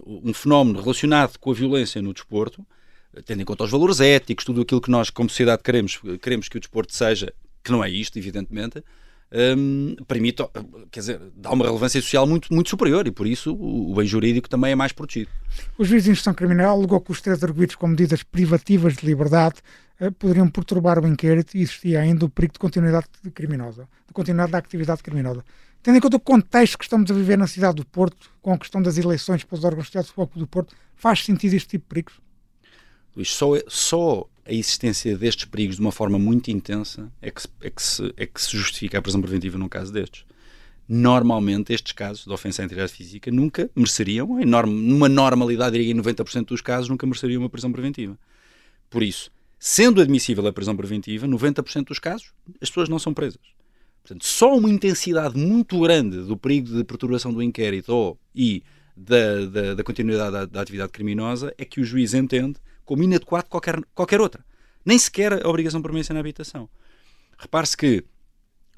[0.08, 2.66] um fenómeno relacionado com a violência no desporto,
[3.26, 6.56] tendo em conta os valores éticos, tudo aquilo que nós, como sociedade, queremos, queremos que
[6.56, 8.82] o desporto seja, que não é isto, evidentemente,
[9.36, 10.44] um, permite,
[10.90, 14.08] quer dizer, dá uma relevância social muito, muito superior e por isso o, o bem
[14.08, 15.30] jurídico também é mais protegido.
[15.78, 19.56] O juiz de instrução criminal alegou que os três arguidos com medidas privativas de liberdade
[20.00, 24.52] uh, poderiam perturbar o inquérito e existia ainda o perigo de continuidade criminosa, de continuidade
[24.54, 25.44] da atividade criminosa.
[25.84, 28.58] Tendo em conta o contexto que estamos a viver na cidade do Porto, com a
[28.58, 32.20] questão das eleições para os órgãos de do Porto, faz sentido este tipo de perigos?
[33.16, 37.70] Luís, só, só a existência destes perigos de uma forma muito intensa é que, é,
[37.70, 40.24] que se, é que se justifica a prisão preventiva num caso destes.
[40.88, 44.28] Normalmente, estes casos de ofensa à integridade física nunca mereceriam,
[44.68, 48.18] numa normalidade, diria em 90% dos casos, nunca mereceriam uma prisão preventiva.
[48.88, 52.32] Por isso, sendo admissível a prisão preventiva, 90% dos casos,
[52.62, 53.42] as pessoas não são presas.
[54.04, 58.62] Portanto, só uma intensidade muito grande do perigo de perturbação do inquérito ou, e
[58.96, 63.50] da, da, da continuidade da, da, atividade criminosa é que o juiz entende como inadequado
[63.50, 64.46] qualquer, qualquer outra.
[64.86, 66.70] Nem sequer a obrigação de permanência na habitação.
[67.38, 68.04] Repare-se que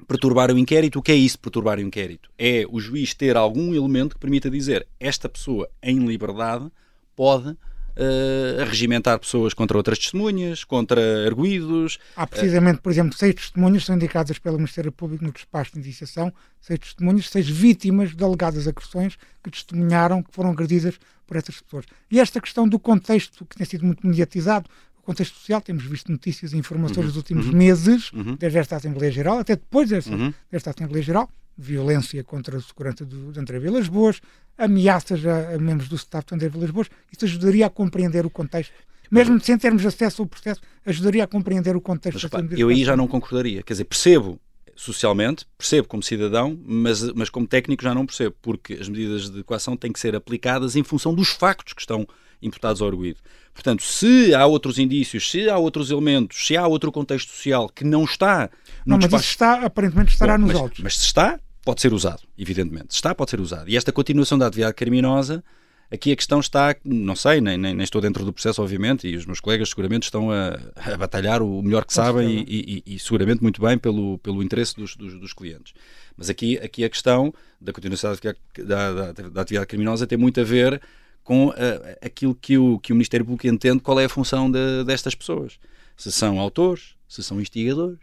[0.06, 2.30] perturbar o inquérito, o que é isso perturbar o inquérito?
[2.38, 6.70] É o juiz ter algum elemento que permita dizer esta pessoa em liberdade
[7.14, 7.56] pode
[7.98, 11.98] uh, a regimentar pessoas contra outras testemunhas, contra arguídos.
[12.16, 16.32] Há precisamente, por exemplo, seis testemunhas são indicadas pelo Ministério Público no despacho de indiciação,
[16.60, 21.84] seis testemunhas, seis vítimas de alegadas agressões que testemunharam que foram agredidas por essas pessoas.
[22.10, 26.10] E esta questão do contexto, que tem sido muito mediatizado, o contexto social, temos visto
[26.12, 28.36] notícias e informações uhum, nos últimos uhum, meses, uhum.
[28.36, 30.32] desde esta Assembleia Geral, até depois desta, uhum.
[30.50, 34.20] desta Assembleia Geral, violência contra a segurança do, de André Vilas Boas,
[34.56, 38.30] ameaças a, a, membros do staff de André Vilas Boas, isso ajudaria a compreender o
[38.30, 38.72] contexto.
[39.10, 42.28] Mesmo sem termos acesso ao processo, ajudaria a compreender o contexto.
[42.32, 43.62] Mas, eu aí já não concordaria.
[43.62, 44.38] Quer dizer, percebo
[44.76, 49.40] socialmente, percebo como cidadão, mas, mas como técnico já não percebo, porque as medidas de
[49.40, 52.06] equação têm que ser aplicadas em função dos factos que estão
[52.40, 53.18] imputados ao arguído.
[53.52, 57.82] Portanto, se há outros indícios, se há outros elementos, se há outro contexto social que
[57.82, 58.48] não está
[58.86, 59.16] no não, despacho...
[59.16, 60.80] mas isso está, aparentemente estará Bom, nos mas, autos.
[60.80, 62.92] Mas se está, pode ser usado, evidentemente.
[62.92, 63.68] Está, pode ser usado.
[63.68, 65.44] E esta continuação da atividade criminosa,
[65.90, 69.14] aqui a questão está, não sei, nem, nem, nem estou dentro do processo, obviamente, e
[69.14, 72.98] os meus colegas seguramente estão a, a batalhar o melhor que sabem e, e, e,
[72.98, 75.74] seguramente muito bem pelo, pelo interesse dos, dos, dos, clientes.
[76.16, 80.40] Mas aqui, aqui a questão da continuação da, da, da, da atividade criminosa tem muito
[80.40, 80.80] a ver
[81.22, 81.52] com uh,
[82.00, 85.58] aquilo que o, que o Ministério Público entende qual é a função de, destas pessoas.
[85.98, 87.98] Se são autores, se são instigadores.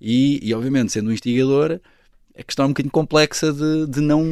[0.00, 1.78] E, e obviamente, sendo um instigador,
[2.36, 4.22] a questão é um bocadinho complexa de, de, não,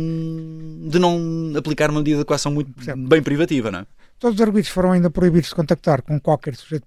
[0.89, 2.73] de não aplicar uma medida de equação muito
[3.09, 3.87] bem privativa, não é?
[4.19, 6.87] Todos os arguidos foram ainda proibidos de contactar com qualquer sujeito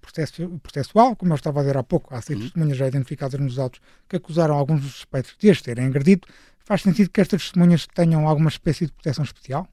[0.63, 2.45] processual, como eu estava a dizer há pouco, há seis uhum.
[2.45, 6.25] testemunhas já identificadas nos autos que acusaram alguns dos suspeitos de as terem agredido.
[6.63, 9.67] Faz sentido que estas testemunhas tenham alguma espécie de proteção especial?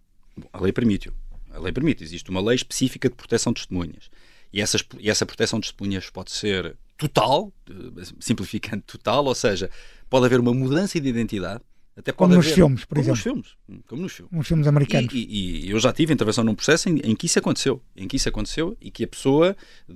[0.52, 1.14] A lei permite-o.
[1.54, 2.02] A lei permite.
[2.02, 4.10] Existe uma lei específica de proteção de testemunhas.
[4.52, 6.76] E, essas, e essa proteção de testemunhas pode ser
[7.08, 7.52] total,
[8.20, 9.70] simplificando total, ou seja,
[10.08, 11.60] pode haver uma mudança de identidade.
[11.96, 13.12] Até como nos haver, filmes, por como exemplo.
[13.12, 14.32] Nos filmes, como nos filmes.
[14.32, 15.12] Nos filmes americanos.
[15.12, 17.82] E, e, e, eu já tive intervenção num processo em, em, que isso aconteceu.
[17.94, 19.54] Em que isso aconteceu e que a pessoa
[19.90, 19.94] uh,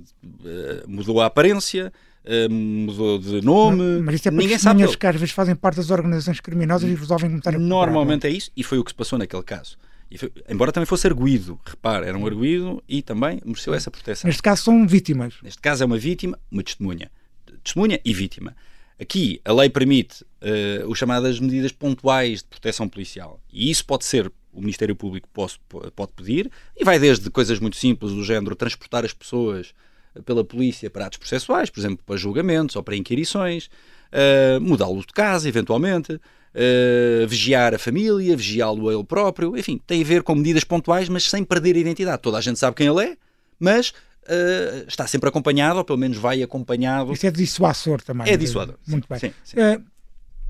[0.87, 1.91] mudou a aparência,
[2.23, 4.01] uh, mudou de nome.
[4.01, 6.93] Mas, isso é para Ninguém sabe que às vezes fazem parte das organizações criminosas e
[6.93, 9.75] resolvem começar a Normalmente é isso, e foi o que se passou naquele caso.
[10.15, 14.27] Foi, embora também fosse arguído, repare, era um arguído e também mereceu essa proteção.
[14.27, 15.35] Neste caso são vítimas.
[15.41, 17.11] Neste caso é uma vítima, uma testemunha.
[17.63, 18.55] Testemunha e vítima.
[18.99, 23.39] Aqui a lei permite uh, os chamadas medidas pontuais de proteção policial.
[23.51, 25.59] E isso pode ser, o Ministério Público pode,
[25.95, 29.73] pode pedir, e vai desde coisas muito simples do género transportar as pessoas
[30.25, 33.69] pela polícia para atos processuais, por exemplo, para julgamentos ou para inquirições,
[34.11, 36.19] uh, mudá-lo de casa, eventualmente,
[36.57, 41.07] uh, vigiar a família, vigiá-lo a ele próprio, enfim, tem a ver com medidas pontuais,
[41.07, 42.21] mas sem perder a identidade.
[42.21, 43.17] Toda a gente sabe quem ele é,
[43.59, 43.93] mas
[44.29, 47.13] Uh, está sempre acompanhado, ou pelo menos vai acompanhado.
[47.13, 48.29] Isso é dissuasor também.
[48.29, 48.75] É dissuador.
[48.85, 49.19] Muito bem.
[49.19, 49.55] Sim, sim.
[49.57, 49.81] Uh,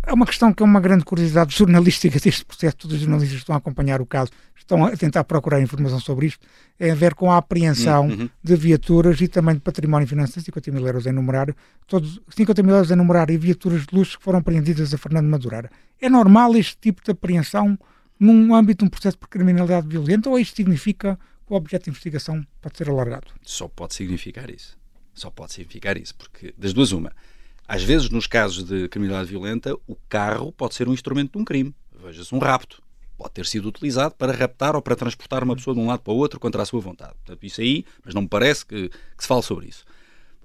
[0.08, 2.78] é uma questão que é uma grande curiosidade jornalística deste processo.
[2.78, 6.48] Todos os jornalistas estão a acompanhar o caso, estão a tentar procurar informação sobre isto.
[6.80, 8.30] É a ver com a apreensão uhum.
[8.42, 11.54] de viaturas e também de património financeiro, 50 mil euros em numerário,
[11.86, 15.28] todos 50 mil euros em numerário e viaturas de luxo que foram apreendidas a Fernando
[15.28, 15.70] Madureira.
[16.00, 17.78] É normal este tipo de apreensão
[18.18, 22.46] num âmbito de um processo por criminalidade violenta ou isto significa o objeto de investigação
[22.62, 23.28] pode ser alargado.
[23.44, 24.78] Só pode significar isso.
[25.14, 27.12] Só pode significar isso, porque das duas uma.
[27.68, 31.46] Às vezes, nos casos de criminalidade violenta, o carro pode ser um instrumento de um
[31.46, 31.76] crime.
[32.04, 32.82] Veja-se um rapto.
[33.18, 36.14] Pode ter sido utilizado para raptar ou para transportar uma pessoa de um lado para
[36.14, 37.14] o outro contra a sua vontade.
[37.26, 39.84] Portanto, isso aí, mas não me parece que, que se fale sobre isso.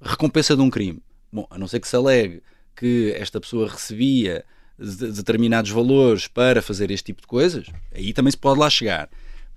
[0.01, 1.01] Recompensa de um crime.
[1.31, 2.43] Bom, a não ser que se alegue
[2.75, 4.45] que esta pessoa recebia
[4.79, 9.09] determinados valores para fazer este tipo de coisas, aí também se pode lá chegar.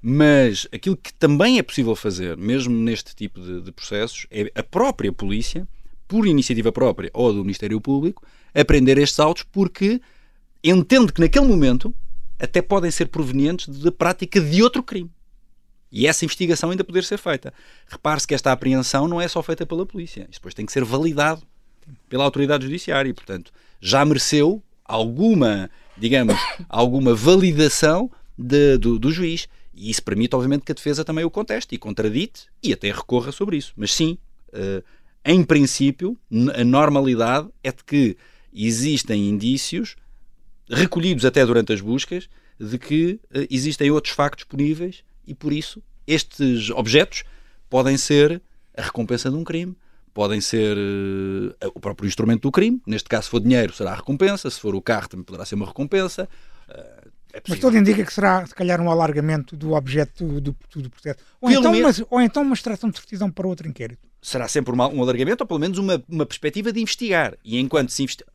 [0.02, 4.62] Mas aquilo que também é possível fazer, mesmo neste tipo de, de, processos, é a
[4.62, 5.68] própria polícia,
[6.08, 10.02] por iniciativa própria ou do Ministério Público, apreender estes autos porque
[10.64, 11.94] entende que naquele momento
[12.40, 15.10] até podem ser provenientes da prática de outro crime.
[15.92, 17.54] E essa investigação ainda poder ser feita.
[17.88, 20.22] Repare-se que esta apreensão não é só feita pela polícia.
[20.24, 21.42] Isto depois tem que ser validado
[22.10, 23.10] pela autoridade judiciária.
[23.10, 26.36] E, portanto, já mereceu alguma, digamos,
[26.68, 29.48] alguma validação de, do, do juiz.
[29.74, 33.32] E isso permite, obviamente, que a defesa também o conteste e contradite e até recorra
[33.32, 33.72] sobre isso.
[33.78, 34.18] Mas sim,
[34.50, 34.84] uh,
[35.26, 36.16] em princípio,
[36.54, 38.16] a normalidade é de que
[38.54, 39.96] existem indícios,
[40.70, 45.82] recolhidos até durante as buscas, de que uh, existem outros factos disponíveis e, por isso,
[46.06, 47.24] estes objetos
[47.70, 48.42] podem ser
[48.78, 49.76] a recompensa de um crime,
[50.14, 52.80] podem ser uh, o próprio instrumento do crime.
[52.86, 55.56] Neste caso, se for dinheiro, será a recompensa, se for o carro, também poderá ser
[55.56, 56.30] uma recompensa.
[56.70, 60.82] Uh, é mas tudo indica que será, se calhar, um alargamento do objeto do, do,
[60.82, 61.20] do processo.
[61.42, 64.00] Ou então, mas, ou então uma extração de certidão para outro inquérito.
[64.22, 67.34] Será sempre uma, um alargamento ou pelo menos uma, uma perspectiva de investigar.
[67.44, 68.32] E enquanto se investiga.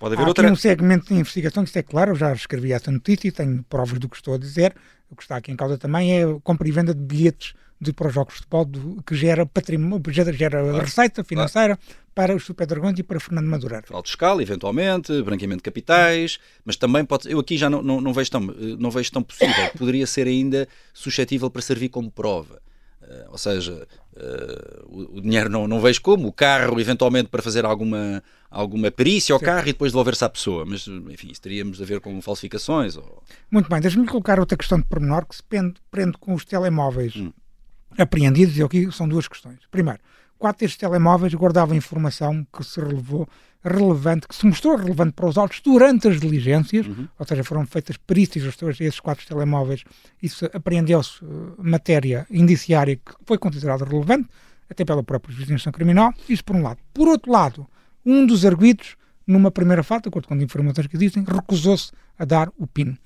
[0.00, 0.44] Pode haver Há outra.
[0.44, 3.32] Aqui um segmento de investigação, que isso é claro, eu já escrevi essa notícia e
[3.32, 4.74] tenho provas do que estou a dizer.
[5.08, 7.92] O que está aqui em causa também é a compra e venda de bilhetes de,
[7.92, 10.78] para os jogos de futebol do, que gera patrimônio, gera, gera claro.
[10.78, 11.96] receita financeira claro.
[12.14, 13.86] para os Super Dragões e para Fernando Madureira.
[13.86, 17.30] Fraude fiscal, eventualmente, branqueamento de capitais, mas também pode.
[17.30, 19.70] Eu aqui já não, não, não, vejo, tão, não vejo tão possível.
[19.78, 22.60] Poderia ser ainda suscetível para servir como prova.
[23.00, 27.42] Uh, ou seja, uh, o, o, dinheiro não, não vejo como, o carro, eventualmente, para
[27.42, 29.46] fazer alguma, alguma perícia ao Sim.
[29.46, 30.66] carro e depois devolver-se à pessoa.
[30.66, 32.96] Mas, enfim, isso teríamos a ver com falsificações.
[32.96, 33.22] Ou...
[33.50, 37.16] Muito bem, deixa-me colocar outra questão de pormenor que se prende, prende com os telemóveis.
[37.16, 37.32] Hum
[37.98, 39.58] apreendidos, e aqui são duas questões.
[39.70, 40.00] Primeiro,
[40.38, 43.28] quatro destes telemóveis guardavam informação que se relevou
[43.62, 47.06] relevante, que se mostrou relevante para os autos durante as diligências, uhum.
[47.18, 49.84] ou seja, foram feitas perícias a esses quatro telemóveis,
[50.22, 54.28] isso apreendeu-se uh, matéria indiciária que foi considerada relevante,
[54.70, 56.78] até pela própria jurisdição criminal, isso por um lado.
[56.94, 57.66] Por outro lado,
[58.06, 62.24] um dos arguidos, numa primeira fase, de acordo com as informações que existem, recusou-se a
[62.24, 62.96] dar o PIN.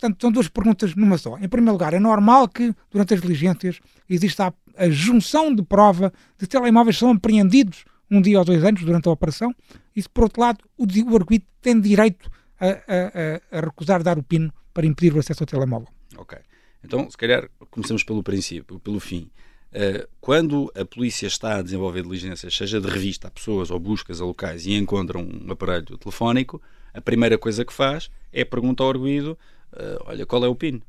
[0.00, 1.36] Portanto, são duas perguntas numa só.
[1.36, 6.10] Em primeiro lugar, é normal que, durante as diligências, exista a, a junção de prova
[6.38, 9.54] de telemóveis que são apreendidos um dia ou dois anos durante a operação.
[9.94, 14.22] E, por outro lado, o, o arguido tem direito a, a, a, recusar dar o
[14.22, 15.88] PIN para impedir o acesso ao telemóvel.
[16.16, 16.38] Ok.
[16.82, 19.30] Então, se calhar, começamos pelo princípio, pelo fim.
[19.70, 24.18] Uh, quando a polícia está a desenvolver diligências, seja de revista a pessoas ou buscas
[24.20, 26.60] a locais e encontra um aparelho telefónico,
[26.94, 29.38] a primeira coisa que faz é perguntar ao arguído
[29.72, 30.82] uh, olha, qual é o PIN?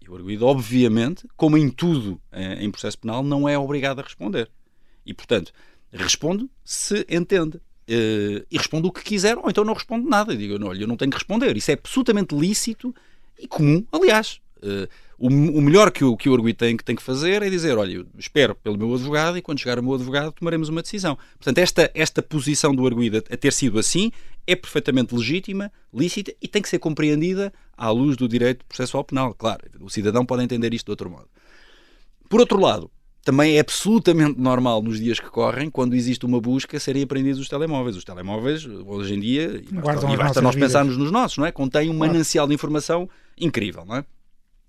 [0.00, 4.02] E o arguído, obviamente, como em tudo uh, em processo penal, não é obrigado a
[4.02, 4.50] responder.
[5.04, 5.52] E, portanto,
[5.92, 7.58] responde se entende.
[7.86, 10.32] Uh, e responde o que quiser, ou então não responde nada.
[10.32, 11.56] E digo, olha, eu não tenho que responder.
[11.56, 12.94] Isso é absolutamente lícito
[13.38, 14.40] e comum, aliás.
[14.58, 17.50] Uh, o, o, melhor que o, que o arguido tem, que tem que fazer é
[17.50, 21.16] dizer: olha, espero pelo meu advogado e quando chegar o meu advogado tomaremos uma decisão.
[21.38, 24.10] Portanto, esta, esta posição do arguido a ter sido assim
[24.46, 29.34] é perfeitamente legítima, lícita e tem que ser compreendida à luz do direito processual penal.
[29.34, 31.28] Claro, o cidadão pode entender isto de outro modo.
[32.28, 32.90] Por outro lado,
[33.24, 37.48] também é absolutamente normal nos dias que correm, quando existe uma busca, serem apreendidos os
[37.48, 37.96] telemóveis.
[37.96, 40.70] Os telemóveis, hoje em dia, e basta, e basta nós vidas.
[40.70, 41.50] pensarmos nos nossos, não é?
[41.50, 44.04] Contém um manancial de informação incrível, não é?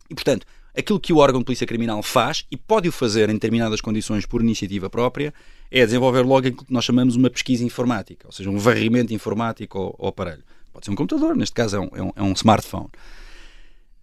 [0.09, 0.45] E, portanto,
[0.77, 4.25] aquilo que o órgão de polícia criminal faz, e pode o fazer em determinadas condições
[4.25, 5.33] por iniciativa própria,
[5.71, 9.77] é desenvolver logo aquilo que nós chamamos uma pesquisa informática, ou seja, um varrimento informático
[9.77, 10.43] ao, ao aparelho.
[10.71, 12.89] Pode ser um computador, neste caso é um, é um, é um smartphone.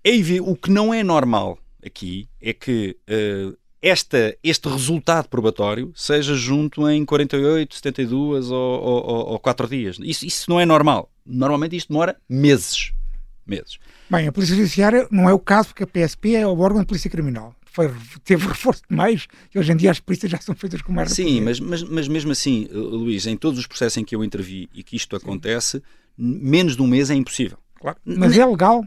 [0.05, 0.11] É,
[0.41, 6.89] o que não é normal aqui é que uh, esta, este resultado probatório seja junto
[6.89, 9.99] em 48, 72 ou, ou, ou 4 dias.
[10.01, 11.11] Isso, isso não é normal.
[11.27, 12.93] Normalmente isto demora meses.
[13.47, 13.79] Meses.
[14.11, 16.87] Bem, a Polícia Judiciária não é o caso, porque a PSP é o órgão de
[16.87, 17.55] polícia criminal.
[17.65, 17.91] Foi,
[18.23, 21.41] teve reforço demais e hoje em dia as polícias já são feitas com mais Sim,
[21.41, 24.69] mas, mas, mas mesmo assim, eh, Luís, em todos os processos em que eu intervi
[24.75, 25.83] e que isto acontece,
[26.17, 27.57] menos de um mês é impossível.
[27.81, 27.97] Claro.
[28.05, 28.85] Mas é legal.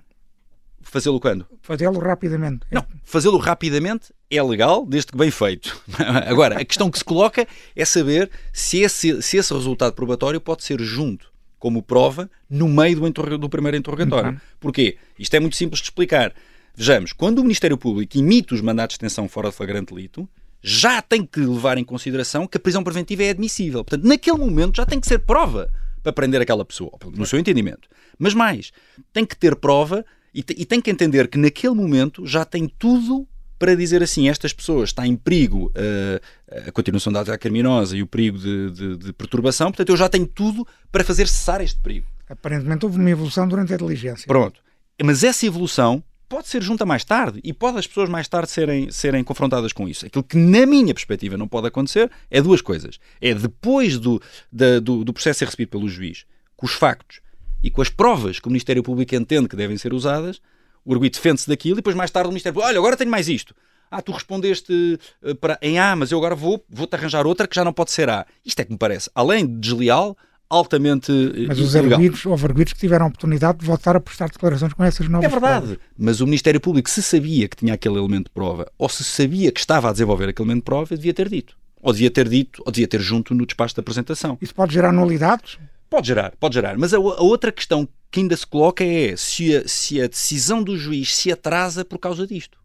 [0.81, 1.47] Fazê-lo quando?
[1.63, 2.67] Fazê-lo rapidamente.
[2.71, 5.81] Não, fazê-lo rapidamente é legal, desde que bem feito.
[6.27, 10.63] Agora, a questão que se coloca é saber se esse, se esse resultado probatório pode
[10.63, 11.33] ser junto
[11.65, 14.33] como prova no meio do, do primeiro interrogatório.
[14.33, 14.37] Uhum.
[14.59, 14.97] Porquê?
[15.17, 16.31] Isto é muito simples de explicar.
[16.75, 20.29] Vejamos, quando o Ministério Público emite os mandatos de detenção fora de flagrante delito,
[20.61, 23.83] já tem que levar em consideração que a prisão preventiva é admissível.
[23.83, 25.67] Portanto, naquele momento já tem que ser prova
[26.03, 27.89] para prender aquela pessoa, no seu entendimento.
[28.19, 28.71] Mas mais,
[29.11, 33.27] tem que ter prova e, e tem que entender que naquele momento já tem tudo
[33.65, 38.03] para dizer assim, estas pessoas está em perigo uh, a continuação da atividade criminosa e
[38.03, 41.79] o perigo de, de, de, perturbação, portanto eu já tenho tudo para fazer cessar este
[41.79, 42.05] perigo.
[42.29, 44.27] Aparentemente houve uma evolução durante a diligência.
[44.27, 44.61] Pronto.
[45.03, 48.91] Mas essa evolução pode ser junta mais tarde e pode as pessoas mais tarde serem,
[48.91, 50.05] serem confrontadas com isso.
[50.05, 52.99] Aquilo que, na minha perspectiva, não pode acontecer é duas coisas.
[53.19, 56.23] É depois do, da, do, do processo ser recebido pelo juiz,
[56.55, 57.19] com os factos
[57.63, 60.39] e com as provas que o Ministério Público entende que devem ser usadas,
[60.85, 63.27] o arguido defende-se daquilo e depois mais tarde o Ministério Público, olha, agora tenho mais
[63.27, 63.53] isto.
[63.89, 67.55] Ah, tu respondeste uh, para, em A, mas eu agora vou, vou-te arranjar outra que
[67.55, 68.25] já não pode ser A.
[68.45, 70.17] Isto é que me parece, além de desleal,
[70.49, 74.29] altamente eh, Mas os arguidos, houve arguidos que tiveram a oportunidade de voltar a prestar
[74.29, 75.83] declarações com essas novas É verdade, provas.
[75.97, 79.51] mas o Ministério Público, se sabia que tinha aquele elemento de prova, ou se sabia
[79.51, 81.55] que estava a desenvolver aquele elemento de prova, devia ter dito.
[81.81, 84.37] Ou devia ter dito, ou devia ter junto no despacho de apresentação.
[84.41, 85.57] Isso pode gerar nulidades?
[85.89, 86.77] Pode gerar, pode gerar.
[86.77, 90.63] Mas a, a outra questão que ainda se coloca é se a, se a decisão
[90.63, 92.57] do juiz se atrasa por causa disto.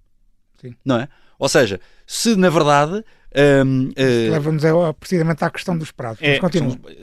[0.60, 0.74] Sim.
[0.84, 1.08] Não é?
[1.38, 3.04] Ou seja, se na verdade.
[3.64, 4.62] Um, uh, Leva-nos
[4.98, 6.20] precisamente à questão dos prazos.
[6.20, 6.40] É,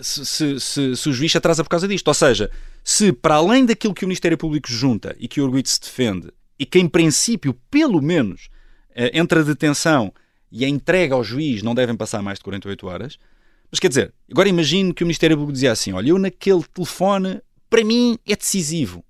[0.01, 2.07] se, se, se, se, o juiz se atrasa por causa disto.
[2.07, 2.51] Ou seja,
[2.83, 6.29] se para além daquilo que o Ministério Público junta e que o arguido se defende,
[6.59, 8.49] e que em princípio, pelo menos,
[8.91, 10.13] uh, entre a detenção
[10.51, 13.17] e a entrega ao juiz não devem passar mais de 48 horas,
[13.71, 17.41] mas quer dizer, agora imagino que o Ministério Público dizia assim: olha, eu naquele telefone,
[17.69, 19.03] para mim é decisivo.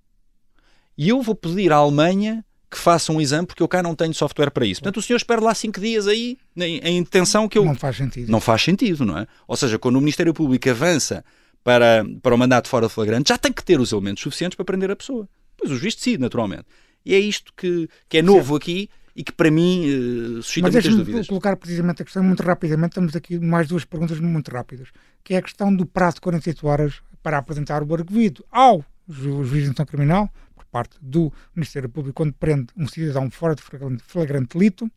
[0.98, 4.14] E eu vou pedir à Alemanha que faça um exame porque eu cá não tenho
[4.14, 4.82] software para isso.
[4.82, 7.64] Portanto, o senhor espera lá cinco dias aí em, em detenção que eu.
[7.64, 8.32] Não faz sentido.
[8.32, 9.28] Não faz sentido, não é?
[9.48, 11.24] Ou seja, quando o Ministério Público avança
[11.64, 14.66] para, para o mandato fora de flagrante, já tem que ter os elementos suficientes para
[14.66, 15.30] prender a pessoa.
[15.56, 16.66] Pois o juiz decide, naturalmente.
[17.06, 20.74] E é isto que, que é novo aqui e que para mim uh, suscita Mas
[20.76, 21.28] muitas dúvidas.
[21.28, 24.90] Colocar precisamente a questão muito rapidamente, temos aqui mais duas perguntas muito rápidas,
[25.24, 29.50] que é a questão do prazo de 48 horas para apresentar o arguido ao juiz
[29.50, 34.04] de instrução criminal, por parte do Ministério Público, quando prende um cidadão fora de flagrante,
[34.06, 34.90] flagrante delito,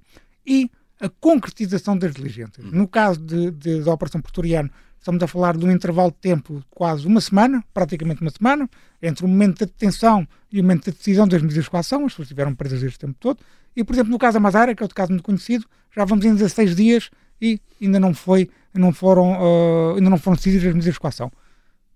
[0.47, 2.67] e a concretização das diligências.
[2.67, 2.71] Hum.
[2.73, 6.59] No caso de, de, da Operação Portoriano, estamos a falar de um intervalo de tempo
[6.59, 8.69] de quase uma semana, praticamente uma semana,
[9.01, 12.13] entre o momento da detenção e o momento da decisão das medidas de coação, as
[12.13, 13.39] pessoas estiveram presas este tempo todo,
[13.77, 16.25] e, por exemplo, no caso da Madeira, que é outro caso muito conhecido, já vamos
[16.25, 17.11] em 16 dias
[17.41, 21.31] e ainda não foi, não foram, uh, ainda não foram decididas as medidas de coação.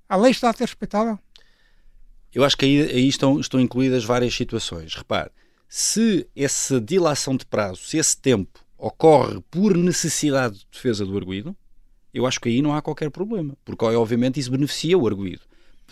[0.08, 1.18] A lei está a ser respeitada?
[2.32, 4.94] Eu acho que aí, aí estão, estão incluídas várias situações.
[4.94, 5.30] Repare,
[5.68, 11.56] se essa dilação de prazo, se esse tempo ocorre por necessidade de defesa do arguído,
[12.12, 15.42] eu acho que aí não há qualquer problema, porque obviamente isso beneficia o arguído.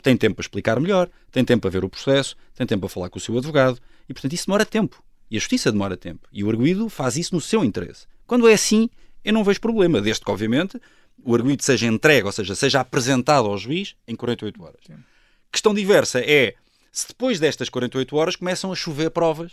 [0.02, 3.10] Tem tempo para explicar melhor, tem tempo para ver o processo, tem tempo para falar
[3.10, 3.78] com o seu advogado
[4.08, 5.02] e, portanto, isso demora tempo.
[5.32, 6.28] E a justiça demora tempo.
[6.30, 8.06] E o arguído faz isso no seu interesse.
[8.26, 8.90] Quando é assim,
[9.24, 10.78] eu não vejo problema, desde que, obviamente,
[11.24, 14.76] o arguído seja entregue, ou seja, seja apresentado ao juiz em 48 horas.
[14.86, 14.96] Sim.
[15.50, 16.54] Questão diversa é
[16.92, 19.52] se depois destas 48 horas começam a chover provas.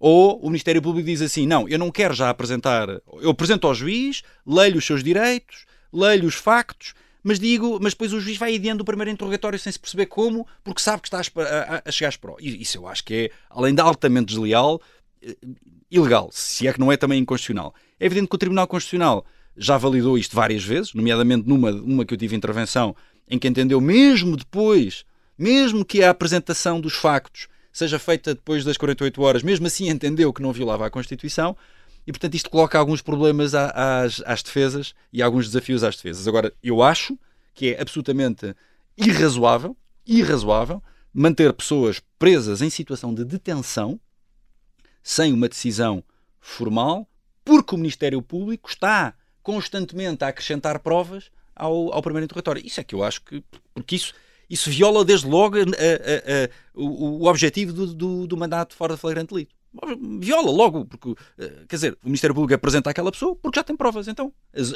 [0.00, 2.88] Ou o Ministério Público diz assim: não, eu não quero já apresentar.
[3.20, 8.12] Eu apresento ao juiz, leio os seus direitos, leio os factos, mas digo, mas depois
[8.12, 11.20] o juiz vai adiando o primeiro interrogatório sem se perceber como, porque sabe que está
[11.20, 12.44] a, a, a chegar provas.
[12.44, 14.80] Isso eu acho que é, além de altamente desleal,
[15.22, 15.36] eh,
[15.90, 17.74] ilegal, se é que não é também inconstitucional.
[18.00, 19.24] É evidente que o Tribunal Constitucional
[19.56, 22.96] já validou isto várias vezes, nomeadamente numa uma que eu tive intervenção,
[23.28, 25.04] em que entendeu, mesmo depois,
[25.38, 30.32] mesmo que a apresentação dos factos seja feita depois das 48 horas, mesmo assim entendeu
[30.32, 31.56] que não violava a Constituição,
[32.06, 36.26] e portanto isto coloca alguns problemas às, às defesas e alguns desafios às defesas.
[36.26, 37.18] Agora, eu acho
[37.54, 38.54] que é absolutamente
[38.96, 39.76] irrazoável,
[40.06, 40.82] irrazoável
[41.12, 44.00] manter pessoas presas em situação de detenção
[45.02, 46.02] sem uma decisão
[46.40, 47.08] formal,
[47.44, 52.64] porque o Ministério Público está constantemente a acrescentar provas ao, ao primeiro interrogatório.
[52.64, 53.42] Isso é que eu acho que.
[53.74, 54.14] Porque isso,
[54.48, 58.94] isso viola desde logo a, a, a, o, o, objetivo do, do, do, mandato fora
[58.94, 59.54] de flagrante delito.
[60.20, 63.76] Viola logo, porque, eh, quer dizer, o Ministério Público apresenta aquela pessoa porque já tem
[63.76, 64.08] provas.
[64.08, 64.32] Então,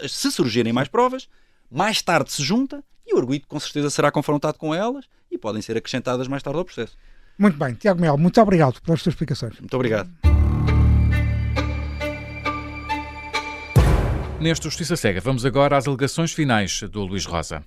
[0.09, 1.29] se surgirem mais provas,
[1.71, 5.63] mais tarde se junta e o arguido com certeza será confrontado com elas e podem
[5.63, 6.97] ser acrescentadas mais tarde ao processo.
[7.39, 9.61] Muito bem, Tiago Mel, muito obrigado pelas suas explicações.
[9.61, 10.11] Muito obrigado.
[14.41, 17.63] Neste Justiça Cega, vamos agora às alegações finais do Luís Rosa.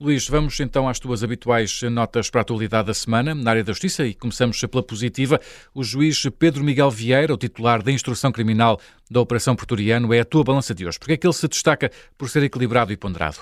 [0.00, 3.72] Luís, vamos então às tuas habituais notas para a atualidade da semana na área da
[3.72, 5.40] Justiça e começamos pela positiva.
[5.72, 10.24] O juiz Pedro Miguel Vieira, o titular da instrução criminal da Operação Porturiano, é a
[10.24, 10.98] tua balança de hoje.
[10.98, 13.38] Porque é que ele se destaca por ser equilibrado e ponderado?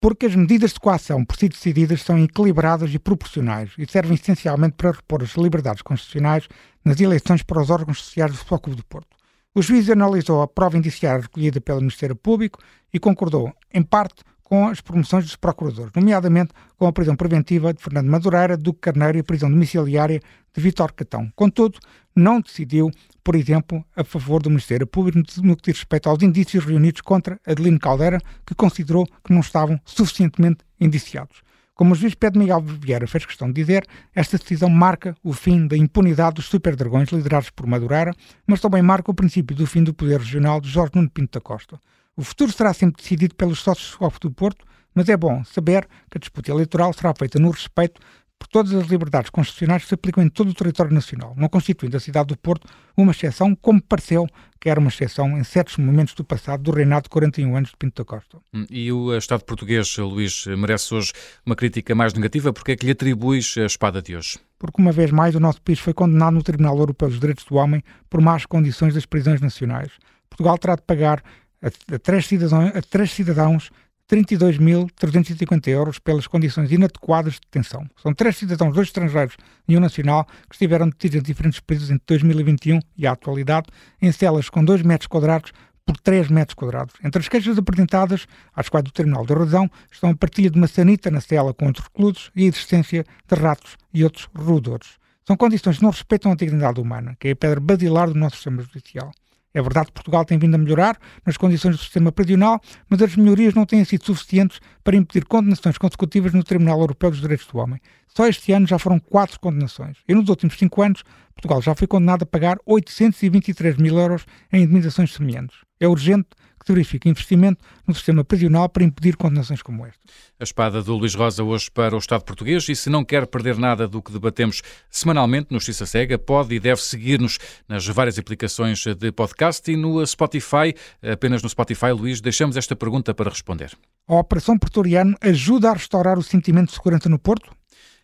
[0.00, 4.76] Porque as medidas de coação por si decididas são equilibradas e proporcionais e servem essencialmente
[4.76, 6.46] para repor as liberdades constitucionais
[6.84, 9.16] nas eleições para os órgãos sociais do Futebol Clube do Porto.
[9.52, 12.60] O juiz analisou a prova indiciária recolhida pelo Ministério Público
[12.94, 17.82] e concordou, em parte, com as promoções dos procuradores, nomeadamente com a prisão preventiva de
[17.82, 20.22] Fernando Madureira, Duque Carneiro e a prisão domiciliária
[20.54, 21.30] de Vítor Catão.
[21.36, 21.78] Contudo,
[22.16, 22.90] não decidiu,
[23.22, 27.38] por exemplo, a favor do Ministério Público no que diz respeito aos indícios reunidos contra
[27.46, 31.42] Adelino Caldeira, que considerou que não estavam suficientemente indiciados.
[31.74, 35.66] Como o juiz Pedro Miguel Vieira fez questão de dizer, esta decisão marca o fim
[35.66, 38.14] da impunidade dos superdragões liderados por Madureira,
[38.46, 41.40] mas também marca o princípio do fim do poder regional de Jorge Nuno Pinto da
[41.42, 41.78] Costa.
[42.18, 46.18] O futuro será sempre decidido pelos sócios do do Porto, mas é bom saber que
[46.18, 48.00] a disputa eleitoral será feita no respeito
[48.36, 51.96] por todas as liberdades constitucionais que se aplicam em todo o território nacional, não constituindo
[51.96, 52.66] a cidade do Porto
[52.96, 54.26] uma exceção, como pareceu
[54.60, 57.76] que era uma exceção em certos momentos do passado do reinado de 41 anos de
[57.76, 58.38] Pinto da Costa.
[58.52, 61.12] Hum, e o Estado português, Luís, merece hoje
[61.46, 62.52] uma crítica mais negativa?
[62.52, 64.40] Porque é que lhe atribuis a espada de hoje?
[64.58, 67.54] Porque uma vez mais o nosso país foi condenado no Tribunal Europeu dos Direitos do
[67.54, 69.92] Homem por más condições das prisões nacionais.
[70.28, 71.22] Portugal terá de pagar
[71.62, 73.70] a, três, cidadãos, a três cidadãos
[74.08, 77.86] 32.350 euros pelas condições inadequadas de detenção.
[78.02, 79.36] São três cidadãos, dois estrangeiros
[79.68, 83.66] e um nacional, que estiveram detidos em diferentes países entre 2021 e a atualidade,
[84.00, 85.52] em celas com 2 metros quadrados
[85.84, 86.94] por 3 metros quadrados.
[87.04, 90.66] Entre as queixas apresentadas, às quais o Tribunal de Razão, estão a partilha de uma
[90.66, 94.98] sanita na cela com outros reclusos e a existência de ratos e outros roedores.
[95.26, 98.36] São condições que não respeitam a dignidade humana, que é a pedra basilar do nosso
[98.36, 99.10] sistema judicial.
[99.54, 103.16] É verdade que Portugal tem vindo a melhorar nas condições do sistema prisional, mas as
[103.16, 107.58] melhorias não têm sido suficientes para impedir condenações consecutivas no Tribunal Europeu dos Direitos do
[107.58, 107.80] Homem.
[108.08, 109.98] Só este ano já foram quatro condenações.
[110.06, 111.02] E nos últimos cinco anos,
[111.34, 115.56] Portugal já foi condenado a pagar 823 mil euros em indemnizações semelhantes.
[115.80, 116.28] É urgente
[116.58, 120.00] que verifique investimento no sistema prisional para impedir condenações como esta.
[120.38, 123.56] A espada do Luís Rosa hoje para o Estado português e se não quer perder
[123.56, 127.38] nada do que debatemos semanalmente no Justiça Cega, pode e deve seguir-nos
[127.68, 130.74] nas várias aplicações de podcast e no Spotify.
[131.02, 133.72] Apenas no Spotify, Luís, deixamos esta pergunta para responder.
[134.06, 137.57] A Operação Pretoriano ajuda a restaurar o sentimento de segurança no Porto?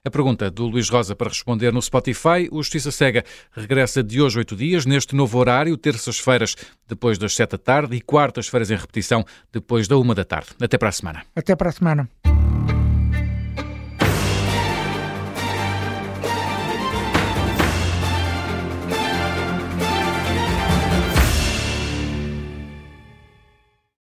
[0.07, 2.47] A pergunta do Luís Rosa para responder no Spotify.
[2.53, 6.55] O Justiça Cega regressa de hoje oito dias, neste novo horário, terças-feiras
[6.87, 10.51] depois das sete da tarde e quartas-feiras em repetição depois da uma da tarde.
[10.61, 11.23] Até para a semana.
[11.35, 12.07] Até para a semana.